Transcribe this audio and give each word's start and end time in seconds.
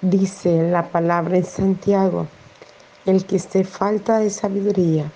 Dice 0.00 0.62
la 0.70 0.92
palabra 0.92 1.38
en 1.38 1.44
Santiago, 1.44 2.28
el 3.04 3.26
que 3.26 3.34
esté 3.34 3.64
falta 3.64 4.20
de 4.20 4.30
sabiduría, 4.30 5.10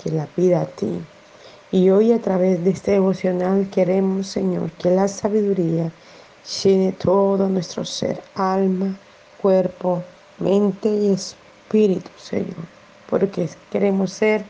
que 0.00 0.12
la 0.12 0.26
pida 0.26 0.60
a 0.60 0.66
ti. 0.66 1.00
Y 1.72 1.90
hoy 1.90 2.12
a 2.12 2.20
través 2.20 2.62
de 2.62 2.70
este 2.70 2.92
devocional 2.92 3.68
queremos, 3.70 4.28
Señor, 4.28 4.70
que 4.72 4.88
la 4.92 5.08
sabiduría 5.08 5.90
llene 6.62 6.92
todo 6.92 7.48
nuestro 7.48 7.84
ser, 7.84 8.22
alma, 8.36 8.96
cuerpo, 9.42 10.04
mente 10.38 10.88
y 10.88 11.12
espíritu, 11.12 12.10
Señor. 12.16 12.68
Porque 13.08 13.48
queremos 13.68 14.12
ser 14.12 14.44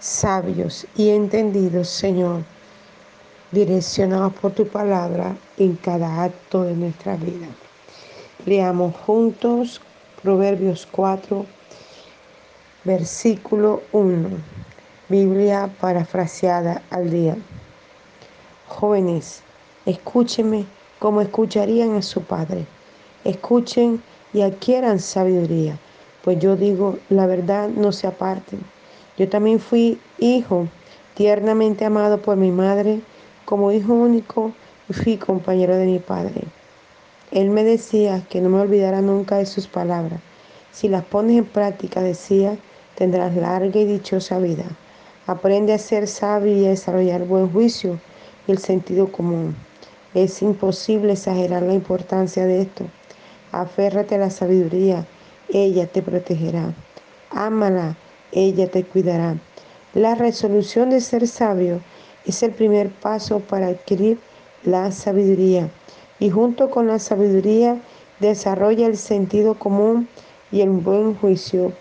sabios 0.00 0.84
y 0.96 1.10
entendidos, 1.10 1.86
Señor, 1.86 2.42
direccionados 3.52 4.32
por 4.32 4.50
tu 4.50 4.66
palabra 4.66 5.36
en 5.58 5.76
cada 5.76 6.24
acto 6.24 6.64
de 6.64 6.74
nuestra 6.74 7.14
vida. 7.14 7.46
Leamos 8.44 8.96
juntos 8.96 9.80
Proverbios 10.20 10.88
4, 10.90 11.46
versículo 12.82 13.82
1. 13.92 14.30
Biblia 15.08 15.70
parafraseada 15.80 16.82
al 16.90 17.08
día. 17.08 17.36
Jóvenes, 18.66 19.42
escúchenme 19.86 20.64
como 20.98 21.20
escucharían 21.20 21.94
a 21.94 22.02
su 22.02 22.22
padre. 22.22 22.66
Escuchen 23.22 24.02
y 24.32 24.42
adquieran 24.42 24.98
sabiduría, 24.98 25.78
pues 26.24 26.40
yo 26.40 26.56
digo, 26.56 26.98
la 27.10 27.28
verdad 27.28 27.68
no 27.68 27.92
se 27.92 28.08
aparten. 28.08 28.58
Yo 29.16 29.28
también 29.28 29.60
fui 29.60 30.00
hijo, 30.18 30.66
tiernamente 31.14 31.84
amado 31.84 32.20
por 32.20 32.36
mi 32.36 32.50
madre, 32.50 33.02
como 33.44 33.70
hijo 33.70 33.92
único 33.92 34.50
fui 34.90 35.16
compañero 35.16 35.76
de 35.76 35.86
mi 35.86 36.00
padre. 36.00 36.42
Él 37.32 37.48
me 37.48 37.64
decía 37.64 38.22
que 38.28 38.42
no 38.42 38.50
me 38.50 38.60
olvidara 38.60 39.00
nunca 39.00 39.38
de 39.38 39.46
sus 39.46 39.66
palabras. 39.66 40.20
Si 40.70 40.88
las 40.88 41.02
pones 41.02 41.38
en 41.38 41.46
práctica, 41.46 42.02
decía, 42.02 42.58
tendrás 42.94 43.34
larga 43.34 43.80
y 43.80 43.86
dichosa 43.86 44.38
vida. 44.38 44.66
Aprende 45.26 45.72
a 45.72 45.78
ser 45.78 46.08
sabio 46.08 46.54
y 46.54 46.66
a 46.66 46.70
desarrollar 46.70 47.24
buen 47.24 47.50
juicio 47.50 47.98
y 48.46 48.52
el 48.52 48.58
sentido 48.58 49.10
común. 49.10 49.56
Es 50.12 50.42
imposible 50.42 51.14
exagerar 51.14 51.62
la 51.62 51.72
importancia 51.72 52.44
de 52.44 52.60
esto. 52.60 52.84
Aférrate 53.50 54.16
a 54.16 54.18
la 54.18 54.30
sabiduría, 54.30 55.06
ella 55.48 55.86
te 55.86 56.02
protegerá. 56.02 56.74
Ámala, 57.30 57.96
ella 58.30 58.70
te 58.70 58.84
cuidará. 58.84 59.38
La 59.94 60.14
resolución 60.16 60.90
de 60.90 61.00
ser 61.00 61.26
sabio 61.26 61.80
es 62.26 62.42
el 62.42 62.50
primer 62.50 62.90
paso 62.90 63.40
para 63.40 63.68
adquirir 63.68 64.18
la 64.64 64.92
sabiduría 64.92 65.70
y 66.22 66.30
junto 66.30 66.70
con 66.70 66.86
la 66.86 67.00
sabiduría 67.00 67.82
desarrolla 68.20 68.86
el 68.86 68.96
sentido 68.96 69.58
común 69.58 70.06
y 70.52 70.60
el 70.60 70.70
buen 70.70 71.16
juicio. 71.16 71.72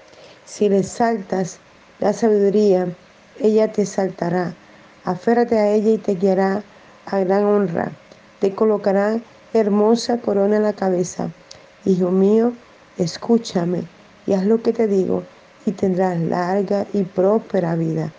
Si 0.45 0.67
le 0.67 0.81
saltas 0.81 1.59
la 1.99 2.11
sabiduría, 2.11 2.87
ella 3.39 3.71
te 3.71 3.85
saltará. 3.85 4.55
Aférrate 5.05 5.59
a 5.59 5.69
ella 5.69 5.91
y 5.91 5.99
te 5.99 6.15
guiará 6.15 6.63
a 7.05 7.19
gran 7.19 7.43
honra. 7.45 7.91
Te 8.39 8.55
colocará 8.55 9.19
hermosa 9.53 10.17
corona 10.17 10.55
en 10.55 10.63
la 10.63 10.73
cabeza. 10.73 11.29
Hijo 11.85 12.09
mío, 12.09 12.51
escúchame 12.97 13.83
y 14.25 14.33
haz 14.33 14.45
lo 14.45 14.59
que 14.63 14.73
te 14.73 14.87
digo 14.87 15.21
y 15.67 15.71
tendrás 15.73 16.19
larga 16.19 16.87
y 16.93 17.03
próspera 17.03 17.75
vida. 17.75 18.11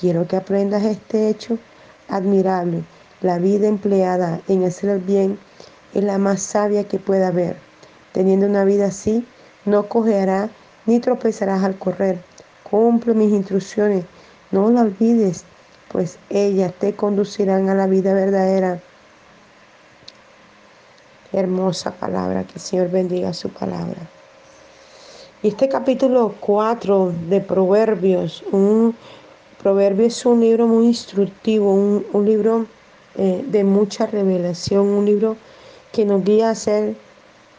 Quiero 0.00 0.26
que 0.26 0.36
aprendas 0.36 0.84
este 0.84 1.28
hecho 1.28 1.58
admirable. 2.08 2.82
La 3.20 3.36
vida 3.36 3.68
empleada 3.68 4.40
en 4.48 4.64
hacer 4.64 4.88
el 4.88 5.00
bien 5.00 5.38
es 5.96 6.04
la 6.04 6.18
más 6.18 6.42
sabia 6.42 6.84
que 6.84 6.98
pueda 6.98 7.28
haber. 7.28 7.56
Teniendo 8.12 8.46
una 8.46 8.64
vida 8.64 8.86
así, 8.86 9.24
no 9.64 9.88
cojeará 9.88 10.50
ni 10.84 11.00
tropezarás 11.00 11.64
al 11.64 11.78
correr. 11.78 12.18
Cumple 12.70 13.14
mis 13.14 13.32
instrucciones, 13.32 14.04
no 14.50 14.70
la 14.70 14.82
olvides, 14.82 15.44
pues 15.90 16.18
ellas 16.28 16.74
te 16.78 16.94
conducirán 16.94 17.70
a 17.70 17.74
la 17.74 17.86
vida 17.86 18.12
verdadera. 18.12 18.80
hermosa 21.32 21.90
palabra, 21.90 22.44
que 22.44 22.54
el 22.54 22.60
Señor 22.60 22.90
bendiga 22.90 23.32
su 23.32 23.48
palabra. 23.48 23.98
Y 25.42 25.48
este 25.48 25.68
capítulo 25.68 26.34
4 26.40 27.12
de 27.28 27.40
Proverbios, 27.40 28.42
un 28.52 28.94
Proverbios 29.62 30.16
es 30.18 30.26
un 30.26 30.40
libro 30.40 30.66
muy 30.66 30.86
instructivo, 30.86 31.72
un, 31.72 32.06
un 32.12 32.24
libro 32.24 32.66
eh, 33.16 33.44
de 33.46 33.64
mucha 33.64 34.06
revelación, 34.06 34.86
un 34.86 35.06
libro 35.06 35.36
que 35.96 36.04
nos 36.04 36.22
guía 36.24 36.48
a 36.48 36.50
hacer 36.50 36.94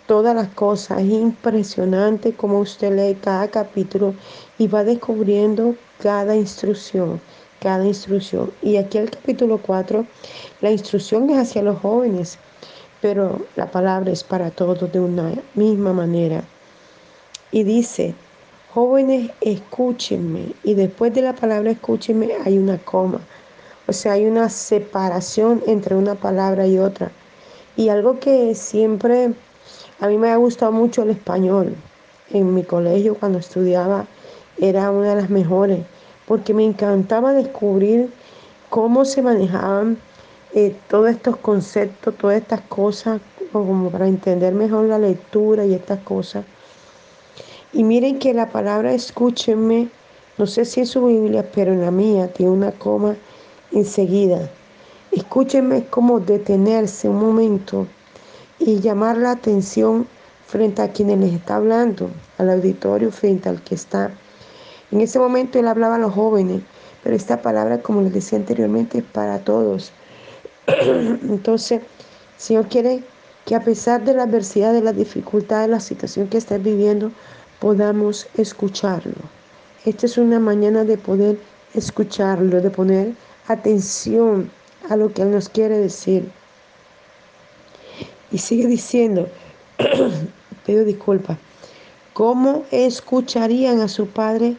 todas 0.05 0.35
las 0.35 0.49
cosas. 0.49 0.99
Es 0.99 1.09
impresionante 1.09 2.33
como 2.33 2.59
usted 2.59 2.95
lee 2.95 3.17
cada 3.19 3.47
capítulo 3.47 4.13
y 4.59 4.67
va 4.67 4.83
descubriendo 4.83 5.73
cada 6.03 6.35
instrucción, 6.35 7.19
cada 7.59 7.83
instrucción. 7.83 8.51
Y 8.61 8.77
aquí 8.77 8.99
el 8.99 9.09
capítulo 9.09 9.57
4, 9.57 10.05
la 10.61 10.69
instrucción 10.69 11.27
es 11.31 11.39
hacia 11.39 11.63
los 11.63 11.79
jóvenes, 11.79 12.37
pero 13.01 13.41
la 13.55 13.71
palabra 13.71 14.11
es 14.11 14.23
para 14.23 14.51
todos 14.51 14.91
de 14.91 14.99
una 14.99 15.33
misma 15.55 15.91
manera. 15.93 16.43
Y 17.49 17.63
dice, 17.63 18.13
jóvenes, 18.71 19.31
escúchenme. 19.41 20.53
Y 20.63 20.75
después 20.75 21.11
de 21.11 21.23
la 21.23 21.33
palabra 21.33 21.71
escúchenme 21.71 22.29
hay 22.45 22.59
una 22.59 22.77
coma. 22.77 23.19
O 23.87 23.93
sea, 23.93 24.11
hay 24.11 24.27
una 24.27 24.47
separación 24.49 25.63
entre 25.65 25.95
una 25.95 26.13
palabra 26.13 26.67
y 26.67 26.77
otra. 26.77 27.11
Y 27.77 27.89
algo 27.89 28.19
que 28.19 28.55
siempre 28.55 29.33
a 29.99 30.07
mí 30.07 30.17
me 30.17 30.31
ha 30.31 30.35
gustado 30.35 30.71
mucho 30.71 31.03
el 31.03 31.11
español. 31.11 31.75
En 32.31 32.53
mi 32.53 32.63
colegio 32.63 33.15
cuando 33.15 33.39
estudiaba 33.39 34.05
era 34.59 34.91
una 34.91 35.09
de 35.09 35.21
las 35.21 35.29
mejores, 35.29 35.79
porque 36.27 36.53
me 36.53 36.65
encantaba 36.65 37.33
descubrir 37.33 38.11
cómo 38.69 39.05
se 39.05 39.21
manejaban 39.21 39.97
eh, 40.53 40.75
todos 40.89 41.11
estos 41.11 41.37
conceptos, 41.37 42.15
todas 42.17 42.37
estas 42.37 42.61
cosas, 42.61 43.21
como 43.51 43.91
para 43.91 44.07
entender 44.07 44.53
mejor 44.53 44.85
la 44.85 44.97
lectura 44.97 45.65
y 45.65 45.73
estas 45.73 45.99
cosas. 45.99 46.45
Y 47.73 47.83
miren 47.83 48.17
que 48.17 48.33
la 48.33 48.49
palabra 48.49 48.93
escúchenme, 48.93 49.89
no 50.37 50.47
sé 50.47 50.65
si 50.65 50.79
en 50.79 50.87
su 50.87 51.05
Biblia, 51.05 51.45
pero 51.53 51.73
en 51.73 51.81
la 51.81 51.91
mía 51.91 52.27
tiene 52.33 52.51
una 52.51 52.71
coma 52.71 53.15
enseguida. 53.71 54.49
Escúchenme 55.11 55.85
como 55.85 56.19
detenerse 56.19 57.07
un 57.09 57.19
momento 57.19 57.87
y 58.59 58.79
llamar 58.79 59.17
la 59.17 59.31
atención 59.31 60.07
frente 60.47 60.81
a 60.81 60.91
quienes 60.91 61.19
les 61.19 61.33
está 61.33 61.57
hablando, 61.57 62.09
al 62.37 62.49
auditorio, 62.49 63.11
frente 63.11 63.49
al 63.49 63.61
que 63.61 63.75
está. 63.75 64.11
En 64.91 65.01
ese 65.01 65.19
momento 65.19 65.59
él 65.59 65.67
hablaba 65.67 65.95
a 65.95 65.99
los 65.99 66.13
jóvenes, 66.13 66.61
pero 67.03 67.15
esta 67.15 67.41
palabra, 67.41 67.81
como 67.81 68.01
les 68.01 68.13
decía 68.13 68.37
anteriormente, 68.37 68.99
es 68.99 69.03
para 69.03 69.39
todos. 69.39 69.91
Entonces, 70.67 71.81
Señor 72.37 72.67
quiere 72.67 73.03
que 73.45 73.55
a 73.55 73.63
pesar 73.63 74.03
de 74.03 74.13
la 74.13 74.23
adversidad, 74.23 74.73
de 74.73 74.81
la 74.81 74.93
dificultad, 74.93 75.61
de 75.61 75.69
la 75.69 75.79
situación 75.79 76.27
que 76.27 76.37
estás 76.37 76.61
viviendo, 76.61 77.11
podamos 77.59 78.27
escucharlo. 78.35 79.15
Esta 79.85 80.05
es 80.05 80.17
una 80.17 80.39
mañana 80.39 80.83
de 80.83 80.97
poder 80.97 81.39
escucharlo, 81.73 82.61
de 82.61 82.69
poner 82.69 83.13
atención 83.47 84.51
a 84.89 84.95
lo 84.95 85.13
que 85.13 85.21
Él 85.23 85.31
nos 85.31 85.49
quiere 85.49 85.77
decir. 85.77 86.29
Y 88.31 88.37
sigue 88.37 88.67
diciendo, 88.67 89.29
pido 90.65 90.83
disculpas, 90.83 91.37
¿cómo 92.13 92.65
escucharían 92.71 93.79
a 93.81 93.87
su 93.87 94.07
Padre? 94.07 94.57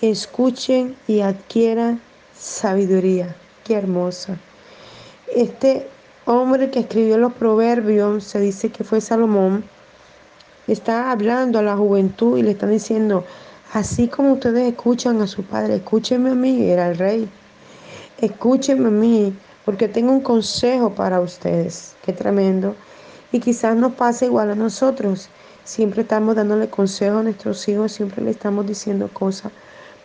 Escuchen 0.00 0.96
y 1.06 1.20
adquieran 1.20 2.00
sabiduría. 2.38 3.34
Qué 3.64 3.74
hermosa. 3.74 4.38
Este 5.34 5.88
hombre 6.24 6.70
que 6.70 6.80
escribió 6.80 7.18
los 7.18 7.32
proverbios, 7.32 8.24
se 8.24 8.38
dice 8.40 8.70
que 8.70 8.84
fue 8.84 9.00
Salomón, 9.00 9.64
está 10.66 11.10
hablando 11.10 11.58
a 11.58 11.62
la 11.62 11.76
juventud 11.76 12.38
y 12.38 12.42
le 12.42 12.52
están 12.52 12.70
diciendo, 12.70 13.24
así 13.72 14.08
como 14.08 14.34
ustedes 14.34 14.68
escuchan 14.68 15.20
a 15.22 15.26
su 15.26 15.42
padre, 15.42 15.76
escúchenme 15.76 16.30
a 16.30 16.34
mí, 16.34 16.70
era 16.70 16.88
el 16.90 16.98
rey, 16.98 17.28
escúchenme 18.20 18.88
a 18.88 18.90
mí, 18.90 19.34
porque 19.68 19.86
tengo 19.86 20.12
un 20.12 20.22
consejo 20.22 20.94
para 20.94 21.20
ustedes, 21.20 21.94
qué 22.02 22.14
tremendo. 22.14 22.74
Y 23.32 23.38
quizás 23.38 23.76
nos 23.76 23.92
pase 23.92 24.24
igual 24.24 24.50
a 24.50 24.54
nosotros, 24.54 25.28
siempre 25.62 26.00
estamos 26.00 26.36
dándole 26.36 26.70
consejo 26.70 27.18
a 27.18 27.22
nuestros 27.22 27.68
hijos, 27.68 27.92
siempre 27.92 28.24
le 28.24 28.30
estamos 28.30 28.66
diciendo 28.66 29.10
cosas, 29.12 29.52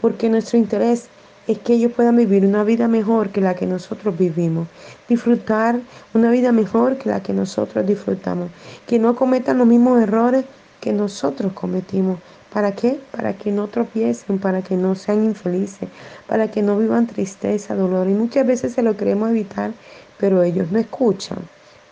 porque 0.01 0.27
nuestro 0.27 0.57
interés 0.57 1.07
es 1.47 1.59
que 1.59 1.75
ellos 1.75 1.93
puedan 1.93 2.17
vivir 2.17 2.45
una 2.45 2.65
vida 2.65 2.89
mejor 2.89 3.29
que 3.29 3.39
la 3.39 3.55
que 3.55 3.65
nosotros 3.65 4.17
vivimos, 4.17 4.67
disfrutar 5.07 5.79
una 6.13 6.29
vida 6.29 6.51
mejor 6.51 6.97
que 6.97 7.07
la 7.07 7.23
que 7.23 7.31
nosotros 7.31 7.87
disfrutamos, 7.87 8.49
que 8.85 8.99
no 8.99 9.15
cometan 9.15 9.59
los 9.59 9.67
mismos 9.67 10.01
errores 10.01 10.43
que 10.81 10.91
nosotros 10.91 11.53
cometimos. 11.53 12.19
¿Para 12.53 12.73
qué? 12.73 12.99
Para 13.11 13.33
que 13.33 13.51
no 13.51 13.67
tropiecen, 13.67 14.37
para 14.37 14.61
que 14.61 14.77
no 14.77 14.93
sean 14.93 15.23
infelices, 15.23 15.89
para 16.27 16.51
que 16.51 16.61
no 16.61 16.77
vivan 16.77 17.07
tristeza, 17.07 17.75
dolor. 17.75 18.07
Y 18.07 18.13
muchas 18.13 18.45
veces 18.45 18.73
se 18.73 18.83
lo 18.83 18.95
queremos 18.95 19.31
evitar, 19.31 19.71
pero 20.19 20.43
ellos 20.43 20.71
no 20.71 20.77
escuchan 20.77 21.39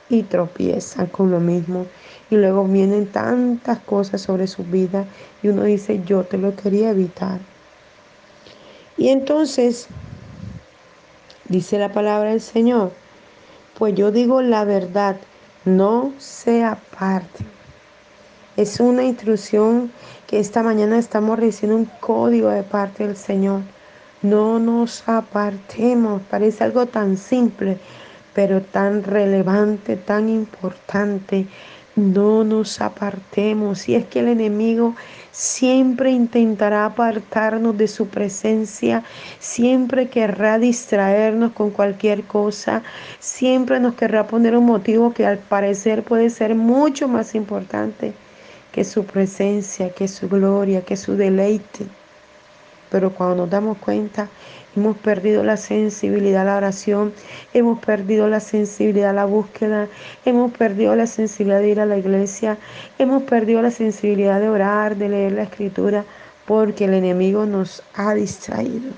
y 0.08 0.24
tropiezan 0.24 1.08
con 1.08 1.32
lo 1.32 1.40
mismo. 1.40 1.88
y 2.30 2.36
luego 2.36 2.64
vienen 2.64 3.08
tantas 3.08 3.80
cosas 3.80 4.22
sobre 4.22 4.48
su 4.48 4.64
vida 4.64 5.04
y 5.44 5.50
uno 5.50 5.64
dice, 5.64 6.02
yo 6.06 6.24
te 6.24 6.38
lo 6.38 6.56
quería 6.56 6.92
evitar. 6.92 7.40
Y 8.98 9.10
entonces, 9.10 9.88
dice 11.50 11.78
la 11.78 11.92
palabra 11.92 12.30
del 12.30 12.40
Señor, 12.40 12.94
pues 13.78 13.96
yo 13.96 14.12
digo 14.12 14.42
la 14.42 14.64
verdad, 14.64 15.18
no 15.66 16.14
se 16.20 16.64
aparte. 16.64 17.44
Es 18.62 18.80
una 18.80 19.04
instrucción 19.04 19.92
que 20.28 20.40
esta 20.40 20.62
mañana 20.62 21.00
estamos 21.00 21.40
recibiendo 21.40 21.78
un 21.78 21.90
código 22.00 22.50
de 22.50 22.62
parte 22.62 23.08
del 23.08 23.18
Señor. 23.18 23.62
No 24.22 24.60
nos 24.60 25.02
apartemos, 25.10 26.22
parece 26.30 26.66
algo 26.66 26.86
tan 26.86 27.18
simple, 27.18 27.80
pero 28.36 28.62
tan 28.62 29.04
relevante, 29.04 29.96
tan 29.96 30.30
importante. 30.30 31.48
No 31.96 32.44
nos 32.44 32.82
apartemos. 32.82 33.90
Y 33.90 33.96
es 33.96 34.06
que 34.06 34.20
el 34.20 34.28
enemigo 34.28 34.96
siempre 35.32 36.12
intentará 36.12 36.86
apartarnos 36.86 37.76
de 37.80 37.88
su 37.88 38.10
presencia, 38.10 39.04
siempre 39.40 40.08
querrá 40.08 40.60
distraernos 40.60 41.54
con 41.54 41.72
cualquier 41.72 42.26
cosa, 42.26 42.84
siempre 43.20 43.80
nos 43.80 43.96
querrá 43.96 44.28
poner 44.28 44.56
un 44.56 44.68
motivo 44.68 45.16
que 45.16 45.26
al 45.26 45.40
parecer 45.40 46.04
puede 46.04 46.30
ser 46.30 46.54
mucho 46.54 47.08
más 47.08 47.34
importante 47.34 48.14
que 48.72 48.84
su 48.84 49.06
presencia, 49.06 49.90
que 49.90 50.08
su 50.08 50.30
gloria, 50.30 50.82
que 50.82 50.96
su 50.96 51.16
deleite. 51.16 51.86
Pero 52.90 53.14
cuando 53.14 53.36
nos 53.38 53.50
damos 53.50 53.78
cuenta, 53.78 54.30
hemos 54.76 54.98
perdido 54.98 55.44
la 55.44 55.58
sensibilidad 55.58 56.42
a 56.42 56.46
la 56.46 56.58
oración, 56.58 57.14
hemos 57.54 57.80
perdido 57.80 58.28
la 58.28 58.40
sensibilidad 58.40 59.12
a 59.12 59.14
la 59.14 59.26
búsqueda, 59.26 59.88
hemos 60.26 60.52
perdido 60.52 60.96
la 60.96 61.08
sensibilidad 61.08 61.60
de 61.60 61.70
ir 61.70 61.80
a 61.80 61.86
la 61.86 61.98
iglesia, 61.98 62.58
hemos 62.98 63.24
perdido 63.24 63.62
la 63.62 63.72
sensibilidad 63.72 64.40
de 64.40 64.50
orar, 64.50 64.96
de 64.96 65.10
leer 65.10 65.34
la 65.34 65.44
escritura, 65.44 66.06
porque 66.46 66.86
el 66.86 66.94
enemigo 66.94 67.46
nos 67.46 67.84
ha 67.96 68.14
distraído. 68.14 68.92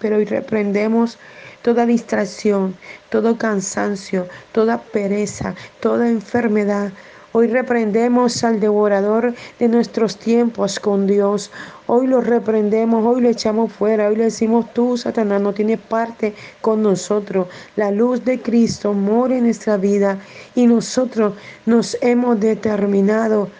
Pero 0.00 0.16
hoy 0.16 0.24
reprendemos 0.24 1.18
toda 1.62 1.86
distracción, 1.86 2.76
todo 3.08 3.38
cansancio, 3.38 4.28
toda 4.52 4.78
pereza, 4.78 5.54
toda 5.80 6.08
enfermedad, 6.08 6.92
Hoy 7.38 7.48
reprendemos 7.48 8.42
al 8.44 8.60
devorador 8.60 9.34
de 9.58 9.68
nuestros 9.68 10.16
tiempos 10.16 10.80
con 10.80 11.06
Dios. 11.06 11.50
Hoy 11.86 12.06
lo 12.06 12.22
reprendemos, 12.22 13.04
hoy 13.04 13.20
lo 13.20 13.28
echamos 13.28 13.70
fuera, 13.74 14.08
hoy 14.08 14.16
le 14.16 14.24
decimos 14.24 14.72
tú, 14.72 14.96
Satanás, 14.96 15.42
no 15.42 15.52
tienes 15.52 15.78
parte 15.78 16.34
con 16.62 16.82
nosotros. 16.82 17.48
La 17.76 17.90
luz 17.90 18.24
de 18.24 18.40
Cristo 18.40 18.94
mora 18.94 19.36
en 19.36 19.44
nuestra 19.44 19.76
vida 19.76 20.18
y 20.54 20.66
nosotros 20.66 21.34
nos 21.66 21.98
hemos 22.00 22.40
determinado 22.40 23.50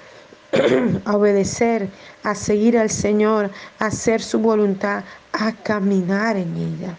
a 1.04 1.14
obedecer, 1.14 1.90
a 2.22 2.34
seguir 2.34 2.78
al 2.78 2.88
Señor, 2.88 3.50
a 3.78 3.86
hacer 3.88 4.22
su 4.22 4.38
voluntad, 4.38 5.04
a 5.34 5.52
caminar 5.52 6.38
en 6.38 6.56
ella. 6.56 6.96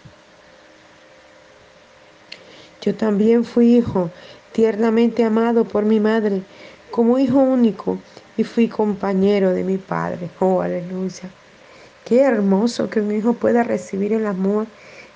Yo 2.82 2.94
también 2.94 3.44
fui 3.44 3.78
hijo 3.78 4.12
tiernamente 4.52 5.24
amado 5.24 5.64
por 5.64 5.84
mi 5.84 5.98
madre 5.98 6.44
como 6.90 7.18
hijo 7.18 7.38
único 7.38 7.98
y 8.36 8.44
fui 8.44 8.68
compañero 8.68 9.52
de 9.52 9.64
mi 9.64 9.78
padre. 9.78 10.30
Oh, 10.40 10.60
aleluya. 10.60 11.30
Qué 12.04 12.20
hermoso 12.20 12.88
que 12.88 13.00
un 13.00 13.12
hijo 13.12 13.34
pueda 13.34 13.62
recibir 13.62 14.12
el 14.12 14.26
amor 14.26 14.66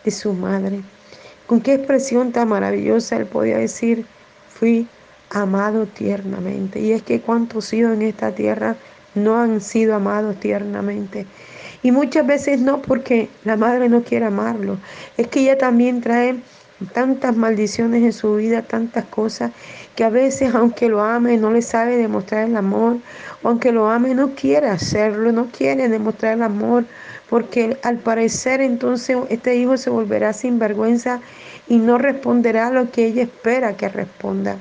de 0.04 0.10
su 0.10 0.32
madre. 0.32 0.80
Con 1.46 1.60
qué 1.60 1.74
expresión 1.74 2.32
tan 2.32 2.48
maravillosa 2.48 3.16
él 3.16 3.26
podía 3.26 3.58
decir, 3.58 4.04
fui 4.48 4.86
amado 5.30 5.86
tiernamente. 5.86 6.80
Y 6.80 6.92
es 6.92 7.02
que 7.02 7.20
cuántos 7.20 7.72
hijos 7.72 7.94
en 7.94 8.02
esta 8.02 8.32
tierra 8.32 8.76
no 9.14 9.38
han 9.38 9.60
sido 9.60 9.94
amados 9.94 10.38
tiernamente. 10.40 11.26
Y 11.82 11.90
muchas 11.90 12.26
veces 12.26 12.60
no 12.60 12.80
porque 12.80 13.28
la 13.44 13.56
madre 13.56 13.88
no 13.88 14.02
quiere 14.02 14.26
amarlo. 14.26 14.78
Es 15.16 15.28
que 15.28 15.40
ella 15.40 15.58
también 15.58 16.00
trae 16.00 16.36
tantas 16.86 17.36
maldiciones 17.36 18.02
en 18.02 18.12
su 18.12 18.36
vida, 18.36 18.62
tantas 18.62 19.04
cosas, 19.04 19.52
que 19.94 20.04
a 20.04 20.10
veces 20.10 20.54
aunque 20.54 20.88
lo 20.88 21.02
ame 21.02 21.36
no 21.36 21.50
le 21.50 21.62
sabe 21.62 21.96
demostrar 21.96 22.48
el 22.48 22.56
amor, 22.56 22.98
aunque 23.42 23.72
lo 23.72 23.90
ame 23.90 24.14
no 24.14 24.34
quiere 24.34 24.68
hacerlo, 24.68 25.32
no 25.32 25.46
quiere 25.46 25.88
demostrar 25.88 26.34
el 26.34 26.42
amor, 26.42 26.84
porque 27.28 27.76
al 27.82 27.98
parecer 27.98 28.60
entonces 28.60 29.16
este 29.28 29.56
hijo 29.56 29.76
se 29.76 29.90
volverá 29.90 30.32
sin 30.32 30.58
vergüenza 30.58 31.20
y 31.68 31.78
no 31.78 31.98
responderá 31.98 32.70
lo 32.70 32.90
que 32.90 33.06
ella 33.06 33.22
espera 33.22 33.76
que 33.76 33.88
responda. 33.88 34.56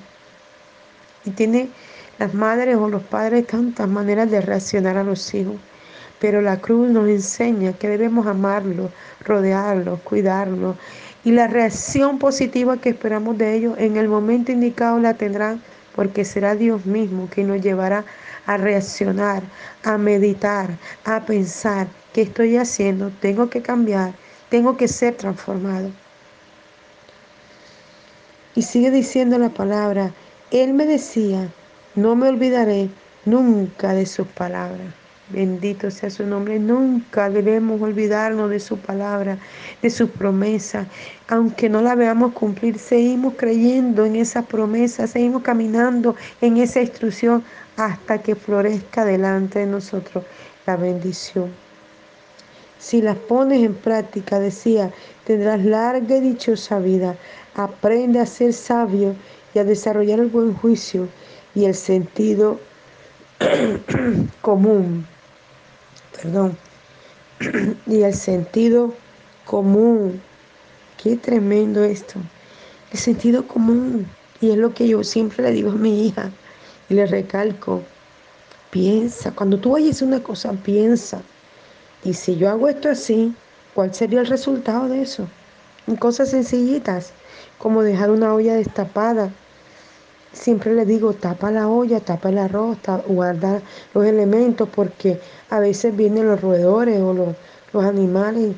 Y 1.26 1.32
tiene 1.32 1.70
las 2.18 2.34
madres 2.34 2.78
o 2.78 2.88
los 2.88 3.04
padres 3.04 3.48
tantas 3.48 3.88
maneras 3.88 4.30
de 4.30 4.42
reaccionar 4.42 4.98
a 4.98 5.04
los 5.04 5.34
hijos. 5.34 5.56
Pero 6.20 6.42
la 6.42 6.58
cruz 6.58 6.90
nos 6.92 7.10
enseña 7.10 7.74
que 7.74 7.90
debemos 7.90 8.28
amarlo, 8.28 8.92
rodearlo, 9.26 10.00
cuidarlo 10.04 10.76
y 11.24 11.32
la 11.32 11.48
reacción 11.48 12.18
positiva 12.18 12.78
que 12.78 12.90
esperamos 12.90 13.38
de 13.38 13.56
ellos 13.56 13.76
en 13.78 13.98
el 13.98 14.08
momento 14.08 14.52
indicado 14.52 15.00
la 15.00 15.14
tendrán 15.14 15.62
porque 15.96 16.26
será 16.26 16.56
Dios 16.56 16.86
mismo 16.86 17.28
quien 17.30 17.48
nos 17.48 17.62
llevará 17.62 18.06
a 18.46 18.58
reaccionar, 18.58 19.44
a 19.84 19.98
meditar, 19.98 20.70
a 21.06 21.22
pensar 21.26 21.88
qué 22.14 22.24
estoy 22.24 22.58
haciendo, 22.58 23.12
tengo 23.20 23.50
que 23.50 23.62
cambiar, 23.62 24.14
tengo 24.50 24.78
que 24.78 24.88
ser 24.88 25.16
transformado. 25.16 25.92
Y 28.56 28.64
sigue 28.64 28.92
diciendo 28.92 29.38
la 29.38 29.50
palabra, 29.50 30.12
Él 30.50 30.74
me 30.74 30.86
decía, 30.86 31.48
no 31.96 32.16
me 32.16 32.30
olvidaré 32.30 32.90
nunca 33.26 33.94
de 33.94 34.06
sus 34.06 34.28
palabras. 34.28 35.01
Bendito 35.34 35.90
sea 35.90 36.10
su 36.10 36.26
nombre. 36.26 36.60
Nunca 36.60 37.30
debemos 37.30 37.82
olvidarnos 37.82 38.50
de 38.50 38.60
su 38.60 38.78
palabra, 38.78 39.38
de 39.82 39.90
su 39.90 40.10
promesa. 40.10 40.88
Aunque 41.30 41.70
no 41.70 41.82
la 41.82 41.96
veamos 41.96 42.34
cumplir, 42.34 42.78
seguimos 42.78 43.36
creyendo 43.38 44.06
en 44.06 44.18
esa 44.18 44.42
promesa, 44.42 45.08
seguimos 45.08 45.42
caminando 45.44 46.16
en 46.42 46.58
esa 46.58 46.82
instrucción 46.82 47.44
hasta 47.78 48.22
que 48.22 48.36
florezca 48.36 49.06
delante 49.06 49.60
de 49.60 49.68
nosotros 49.68 50.26
la 50.66 50.76
bendición. 50.76 51.50
Si 52.78 53.02
las 53.02 53.16
pones 53.16 53.64
en 53.64 53.76
práctica, 53.76 54.40
decía, 54.40 54.92
tendrás 55.24 55.64
larga 55.64 56.18
y 56.18 56.20
dichosa 56.20 56.80
vida. 56.80 57.16
Aprende 57.56 58.20
a 58.20 58.26
ser 58.26 58.52
sabio 58.52 59.16
y 59.54 59.60
a 59.60 59.64
desarrollar 59.64 60.20
el 60.20 60.28
buen 60.28 60.54
juicio 60.54 61.08
y 61.56 61.66
el 61.66 61.76
sentido 61.76 62.60
común 64.42 65.06
perdón, 66.22 66.58
y 67.88 68.04
el 68.04 68.14
sentido 68.14 68.94
común. 69.46 70.22
Qué 71.02 71.16
tremendo 71.16 71.84
esto. 71.84 72.20
El 72.92 73.00
sentido 73.00 73.48
común. 73.48 74.08
Y 74.40 74.52
es 74.52 74.58
lo 74.58 74.74
que 74.74 74.88
yo 74.88 75.04
siempre 75.04 75.44
le 75.44 75.52
digo 75.52 75.72
a 75.72 75.76
mi 75.76 76.08
hija 76.08 76.32
y 76.90 76.94
le 76.94 77.06
recalco. 77.06 77.82
Piensa, 78.70 79.32
cuando 79.32 79.58
tú 79.58 79.74
oyes 79.76 80.02
una 80.02 80.22
cosa, 80.22 80.54
piensa. 80.54 81.22
Y 82.04 82.14
si 82.14 82.38
yo 82.38 82.50
hago 82.50 82.68
esto 82.68 82.90
así, 82.90 83.34
¿cuál 83.74 83.94
sería 83.94 84.22
el 84.22 84.28
resultado 84.28 84.88
de 84.88 85.02
eso? 85.02 85.28
En 85.88 85.96
cosas 85.96 86.30
sencillitas, 86.30 87.12
como 87.58 87.84
dejar 87.84 88.12
una 88.12 88.34
olla 88.34 88.56
destapada 88.56 89.32
Siempre 90.34 90.74
le 90.74 90.86
digo, 90.86 91.14
tapa 91.14 91.52
la 91.52 91.68
olla, 91.68 92.00
tapa 92.00 92.30
el 92.30 92.38
arroz, 92.38 92.78
guarda 93.08 93.62
los 93.94 94.06
elementos, 94.06 94.70
porque 94.74 95.20
a 95.50 95.60
veces 95.60 95.96
vienen 95.96 96.28
los 96.28 96.42
roedores 96.42 97.02
o 97.02 97.14
los, 97.14 97.86
animales, 97.86 98.56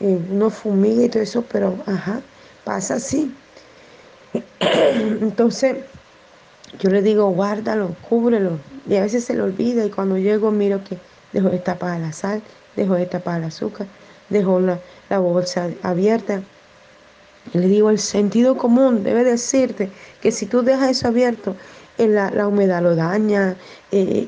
eh, 0.00 0.18
uno 0.30 0.50
fumiga 0.50 1.04
y 1.04 1.08
todo 1.08 1.22
eso, 1.22 1.44
pero 1.50 1.74
ajá, 1.86 2.20
pasa 2.64 2.94
así. 2.94 3.34
Entonces, 4.60 5.76
yo 6.78 6.90
le 6.90 7.02
digo, 7.02 7.30
guárdalo, 7.30 7.94
cúbrelo. 8.08 8.58
Y 8.86 8.96
a 8.96 9.02
veces 9.02 9.24
se 9.24 9.34
le 9.34 9.42
olvida 9.42 9.84
y 9.84 9.90
cuando 9.90 10.18
llego 10.18 10.50
miro 10.50 10.82
que 10.84 10.98
dejó 11.32 11.48
de 11.48 11.58
tapar 11.58 12.00
la 12.00 12.12
sal, 12.12 12.42
dejó 12.76 12.94
de 12.94 13.06
tapar 13.06 13.40
el 13.40 13.46
azúcar, 13.46 13.86
dejó 14.28 14.60
la, 14.60 14.78
la 15.08 15.18
bolsa 15.18 15.70
abierta. 15.82 16.42
Le 17.52 17.68
digo, 17.68 17.90
el 17.90 17.98
sentido 17.98 18.56
común 18.56 19.04
debe 19.04 19.22
decirte 19.22 19.90
que 20.20 20.32
si 20.32 20.46
tú 20.46 20.62
dejas 20.62 20.90
eso 20.90 21.08
abierto, 21.08 21.54
eh, 21.98 22.08
la, 22.08 22.48
humedad 22.48 22.82
lo 22.82 22.96
daña, 22.96 23.54
eh, 23.92 24.26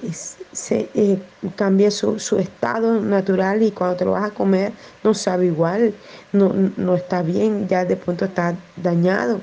se, 0.53 0.89
eh, 0.95 1.19
cambia 1.57 1.91
su, 1.91 2.17
estado 2.39 3.01
natural 3.01 3.63
y 3.63 3.73
cuando 3.73 3.97
te 3.97 4.05
lo 4.05 4.13
vas 4.13 4.31
a 4.31 4.35
comer 4.35 4.73
no 5.03 5.15
sabe 5.15 5.47
igual, 5.47 5.93
no, 6.33 6.53
no 6.77 6.95
está 6.95 7.23
bien, 7.23 7.67
ya 7.67 7.85
de 7.85 7.97
punto 7.97 8.27
está 8.27 8.55
dañado 8.77 9.41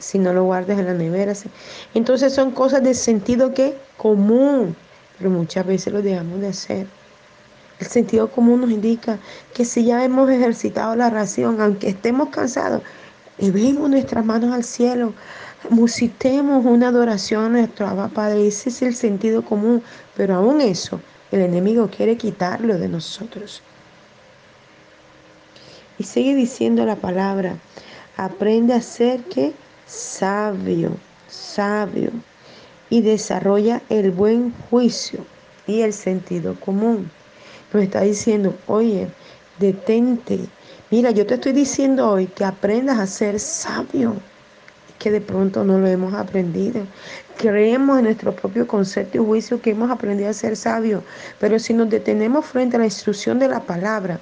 si 0.00 0.18
no 0.18 0.32
lo 0.32 0.44
guardas 0.44 0.78
en 0.78 0.86
la 0.86 0.94
nevera. 0.94 1.32
Entonces 1.94 2.34
son 2.34 2.50
cosas 2.50 2.82
de 2.82 2.94
sentido 2.94 3.54
que 3.54 3.76
común, 3.96 4.74
pero 5.18 5.30
muchas 5.30 5.66
veces 5.66 5.92
lo 5.92 6.02
dejamos 6.02 6.40
de 6.40 6.48
hacer. 6.48 6.86
El 7.80 7.86
sentido 7.86 8.30
común 8.30 8.60
nos 8.60 8.70
indica 8.70 9.18
que 9.54 9.64
si 9.64 9.84
ya 9.84 10.04
hemos 10.04 10.28
ejercitado 10.28 10.94
la 10.94 11.08
ración, 11.08 11.60
aunque 11.62 11.88
estemos 11.88 12.28
cansados, 12.28 12.82
vemos 13.38 13.88
nuestras 13.88 14.22
manos 14.22 14.52
al 14.52 14.64
cielo, 14.64 15.14
musitemos 15.70 16.64
una 16.66 16.88
adoración 16.88 17.44
a 17.44 17.48
nuestro 17.48 17.86
Abba 17.86 18.08
Padre. 18.08 18.46
Ese 18.46 18.68
es 18.68 18.82
el 18.82 18.94
sentido 18.94 19.42
común, 19.42 19.82
pero 20.14 20.34
aún 20.34 20.60
eso, 20.60 21.00
el 21.32 21.40
enemigo 21.40 21.88
quiere 21.88 22.18
quitarlo 22.18 22.78
de 22.78 22.88
nosotros. 22.88 23.62
Y 25.98 26.04
sigue 26.04 26.34
diciendo 26.34 26.84
la 26.84 26.96
palabra, 26.96 27.56
aprende 28.18 28.74
a 28.74 28.82
ser 28.82 29.22
que 29.24 29.54
sabio, 29.86 30.96
sabio, 31.28 32.10
y 32.90 33.00
desarrolla 33.00 33.80
el 33.88 34.10
buen 34.10 34.52
juicio 34.68 35.24
y 35.66 35.80
el 35.80 35.94
sentido 35.94 36.60
común. 36.60 37.10
Nos 37.72 37.82
está 37.82 38.00
diciendo, 38.02 38.54
oye, 38.66 39.08
detente. 39.58 40.40
Mira, 40.90 41.10
yo 41.10 41.26
te 41.26 41.34
estoy 41.34 41.52
diciendo 41.52 42.10
hoy 42.10 42.26
que 42.26 42.44
aprendas 42.44 42.98
a 42.98 43.06
ser 43.06 43.38
sabio 43.38 44.16
que 45.00 45.10
de 45.10 45.20
pronto 45.20 45.64
no 45.64 45.78
lo 45.78 45.88
hemos 45.88 46.14
aprendido. 46.14 46.86
Creemos 47.38 47.98
en 47.98 48.04
nuestro 48.04 48.36
propio 48.36 48.66
concepto 48.68 49.16
y 49.16 49.24
juicio 49.24 49.60
que 49.60 49.70
hemos 49.70 49.90
aprendido 49.90 50.28
a 50.28 50.34
ser 50.34 50.56
sabios, 50.56 51.02
pero 51.40 51.58
si 51.58 51.72
nos 51.72 51.88
detenemos 51.88 52.44
frente 52.46 52.76
a 52.76 52.80
la 52.80 52.84
instrucción 52.84 53.38
de 53.38 53.48
la 53.48 53.60
palabra, 53.60 54.20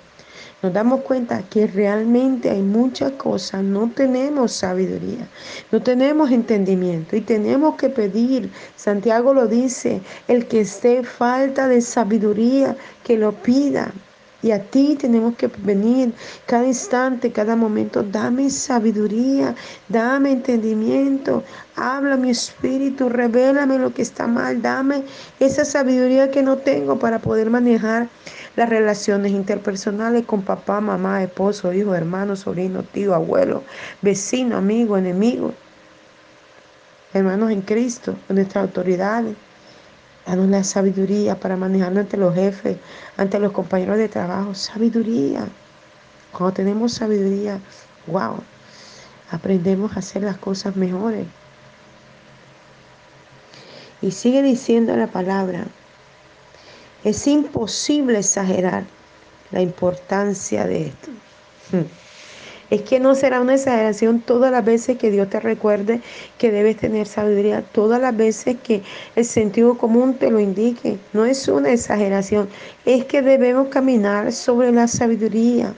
nos 0.62 0.72
damos 0.72 1.02
cuenta 1.02 1.42
que 1.50 1.66
realmente 1.66 2.50
hay 2.50 2.62
muchas 2.62 3.12
cosas, 3.12 3.62
no 3.62 3.90
tenemos 3.94 4.52
sabiduría, 4.52 5.28
no 5.70 5.80
tenemos 5.80 6.30
entendimiento 6.32 7.14
y 7.14 7.20
tenemos 7.20 7.76
que 7.76 7.88
pedir, 7.88 8.50
Santiago 8.76 9.32
lo 9.32 9.46
dice, 9.46 10.00
el 10.26 10.46
que 10.46 10.62
esté 10.62 11.04
falta 11.04 11.68
de 11.68 11.80
sabiduría, 11.80 12.76
que 13.04 13.16
lo 13.16 13.32
pida. 13.32 13.92
Y 14.40 14.52
a 14.52 14.62
ti 14.62 14.94
tenemos 14.94 15.34
que 15.34 15.50
venir 15.64 16.12
cada 16.46 16.64
instante, 16.64 17.32
cada 17.32 17.56
momento. 17.56 18.04
Dame 18.04 18.50
sabiduría, 18.50 19.56
dame 19.88 20.30
entendimiento. 20.30 21.42
Habla 21.74 22.16
mi 22.16 22.30
espíritu, 22.30 23.08
revélame 23.08 23.78
lo 23.78 23.92
que 23.92 24.02
está 24.02 24.28
mal. 24.28 24.62
Dame 24.62 25.02
esa 25.40 25.64
sabiduría 25.64 26.30
que 26.30 26.44
no 26.44 26.56
tengo 26.56 27.00
para 27.00 27.18
poder 27.18 27.50
manejar 27.50 28.08
las 28.58 28.68
relaciones 28.68 29.30
interpersonales 29.30 30.26
con 30.26 30.42
papá, 30.42 30.80
mamá, 30.80 31.22
esposo, 31.22 31.72
hijo, 31.72 31.94
hermano, 31.94 32.34
sobrino, 32.34 32.82
tío, 32.82 33.14
abuelo, 33.14 33.62
vecino, 34.02 34.56
amigo, 34.56 34.98
enemigo. 34.98 35.54
Hermanos 37.14 37.52
en 37.52 37.62
Cristo, 37.62 38.16
nuestras 38.28 38.64
autoridades. 38.64 39.36
Danos 40.26 40.48
la 40.48 40.64
sabiduría 40.64 41.38
para 41.38 41.56
manejarnos 41.56 42.00
ante 42.00 42.16
los 42.16 42.34
jefes, 42.34 42.78
ante 43.16 43.38
los 43.38 43.52
compañeros 43.52 43.96
de 43.96 44.08
trabajo. 44.08 44.52
Sabiduría. 44.56 45.46
Cuando 46.32 46.54
tenemos 46.54 46.94
sabiduría, 46.94 47.60
wow, 48.08 48.42
aprendemos 49.30 49.94
a 49.94 50.00
hacer 50.00 50.24
las 50.24 50.36
cosas 50.36 50.74
mejores. 50.74 51.28
Y 54.02 54.10
sigue 54.10 54.42
diciendo 54.42 54.96
la 54.96 55.06
palabra, 55.06 55.68
es 57.04 57.26
imposible 57.26 58.18
exagerar 58.18 58.84
la 59.50 59.60
importancia 59.60 60.66
de 60.66 60.86
esto. 60.88 61.10
Hmm. 61.72 61.86
Es 62.70 62.82
que 62.82 63.00
no 63.00 63.14
será 63.14 63.40
una 63.40 63.54
exageración 63.54 64.20
todas 64.20 64.52
las 64.52 64.62
veces 64.62 64.98
que 64.98 65.10
Dios 65.10 65.30
te 65.30 65.40
recuerde 65.40 66.02
que 66.36 66.50
debes 66.50 66.76
tener 66.76 67.06
sabiduría, 67.06 67.62
todas 67.62 67.98
las 67.98 68.14
veces 68.14 68.56
que 68.62 68.82
el 69.16 69.24
sentido 69.24 69.78
común 69.78 70.14
te 70.14 70.30
lo 70.30 70.38
indique. 70.38 70.98
No 71.14 71.24
es 71.24 71.48
una 71.48 71.70
exageración, 71.70 72.46
es 72.84 73.06
que 73.06 73.22
debemos 73.22 73.68
caminar 73.68 74.32
sobre 74.32 74.70
la 74.70 74.86
sabiduría, 74.86 75.74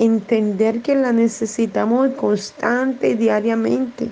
entender 0.00 0.82
que 0.82 0.96
la 0.96 1.12
necesitamos 1.12 2.08
constante 2.14 3.10
y 3.10 3.14
diariamente. 3.14 4.10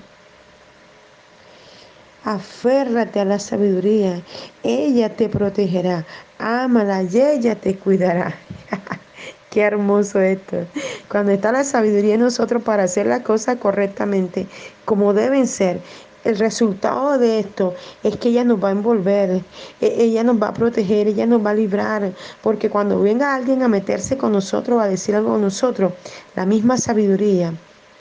Aférrate 2.23 3.19
a 3.19 3.25
la 3.25 3.37
sabiduría, 3.37 4.21
ella 4.63 5.13
te 5.13 5.27
protegerá, 5.27 6.05
ámala 6.43 7.03
y 7.03 7.19
ella 7.19 7.55
te 7.55 7.75
cuidará. 7.77 8.35
Qué 9.49 9.61
hermoso 9.61 10.19
esto. 10.19 10.65
Cuando 11.09 11.31
está 11.31 11.51
la 11.51 11.63
sabiduría 11.63 12.15
en 12.15 12.21
nosotros 12.21 12.63
para 12.63 12.83
hacer 12.83 13.05
las 13.05 13.21
cosas 13.21 13.57
correctamente, 13.57 14.47
como 14.85 15.13
deben 15.13 15.47
ser, 15.47 15.79
el 16.23 16.39
resultado 16.39 17.17
de 17.17 17.39
esto 17.39 17.75
es 18.01 18.17
que 18.17 18.29
ella 18.29 18.43
nos 18.43 18.63
va 18.63 18.69
a 18.69 18.71
envolver, 18.71 19.41
e, 19.81 19.95
ella 20.03 20.23
nos 20.23 20.41
va 20.41 20.47
a 20.47 20.53
proteger, 20.53 21.07
ella 21.07 21.25
nos 21.25 21.45
va 21.45 21.51
a 21.51 21.55
librar, 21.55 22.13
porque 22.41 22.69
cuando 22.69 22.99
venga 22.99 23.35
alguien 23.35 23.61
a 23.61 23.67
meterse 23.67 24.17
con 24.17 24.31
nosotros, 24.31 24.81
a 24.81 24.87
decir 24.87 25.15
algo 25.15 25.31
con 25.31 25.41
nosotros, 25.41 25.93
la 26.35 26.45
misma 26.45 26.77
sabiduría 26.77 27.53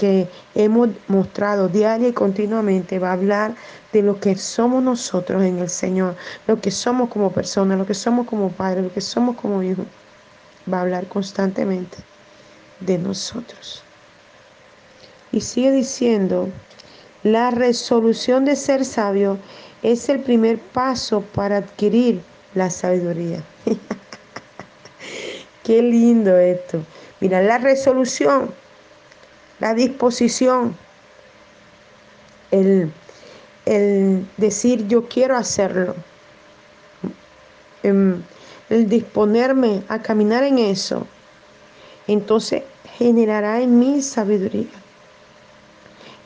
que 0.03 0.27
hemos 0.57 0.89
mostrado 1.07 1.69
diaria 1.69 2.09
y 2.09 2.13
continuamente 2.13 2.99
va 2.99 3.11
a 3.11 3.13
hablar 3.13 3.55
de 3.93 4.03
lo 4.03 4.19
que 4.19 4.35
somos 4.35 4.83
nosotros 4.83 5.45
en 5.45 5.61
el 5.61 5.69
Señor, 5.71 6.17
lo 6.49 6.61
que 6.61 6.73
somos 6.73 7.09
como 7.09 7.31
personas, 7.31 7.79
lo 7.79 7.87
que 7.87 7.95
somos 7.95 8.27
como 8.27 8.51
padres, 8.51 8.83
lo 8.83 8.93
que 8.93 9.01
somos 9.01 9.37
como 9.37 9.63
hijos 9.63 9.87
va 10.71 10.79
a 10.79 10.81
hablar 10.81 11.07
constantemente 11.07 11.99
de 12.81 12.99
nosotros. 12.99 13.85
Y 15.31 15.41
sigue 15.41 15.71
diciendo, 15.71 16.49
la 17.23 17.53
resolución 17.53 18.45
de 18.45 18.57
ser 18.57 18.85
sabio 18.85 19.39
es 19.85 20.09
el 20.09 20.19
primer 20.19 20.59
paso 20.59 21.21
para 21.33 21.59
adquirir 21.59 22.23
la 22.57 22.71
sabiduría. 22.71 23.41
Qué 25.63 25.81
lindo 25.81 26.37
esto. 26.39 26.83
Mira, 27.21 27.41
la 27.41 27.59
resolución, 27.59 28.53
la 29.63 29.75
disposición, 29.75 30.77
el, 32.51 32.93
el 33.65 34.27
decir 34.37 34.89
yo 34.89 35.09
quiero 35.09 35.37
hacerlo. 35.37 35.95
Em, 37.85 38.21
el 38.71 38.89
disponerme 38.89 39.85
a 39.87 40.03
caminar 40.03 40.43
en 40.43 40.59
eso, 40.59 41.07
entonces 42.09 42.65
generará 42.99 43.61
en 43.61 43.79
mí 43.79 44.03
sabiduría. 44.03 44.82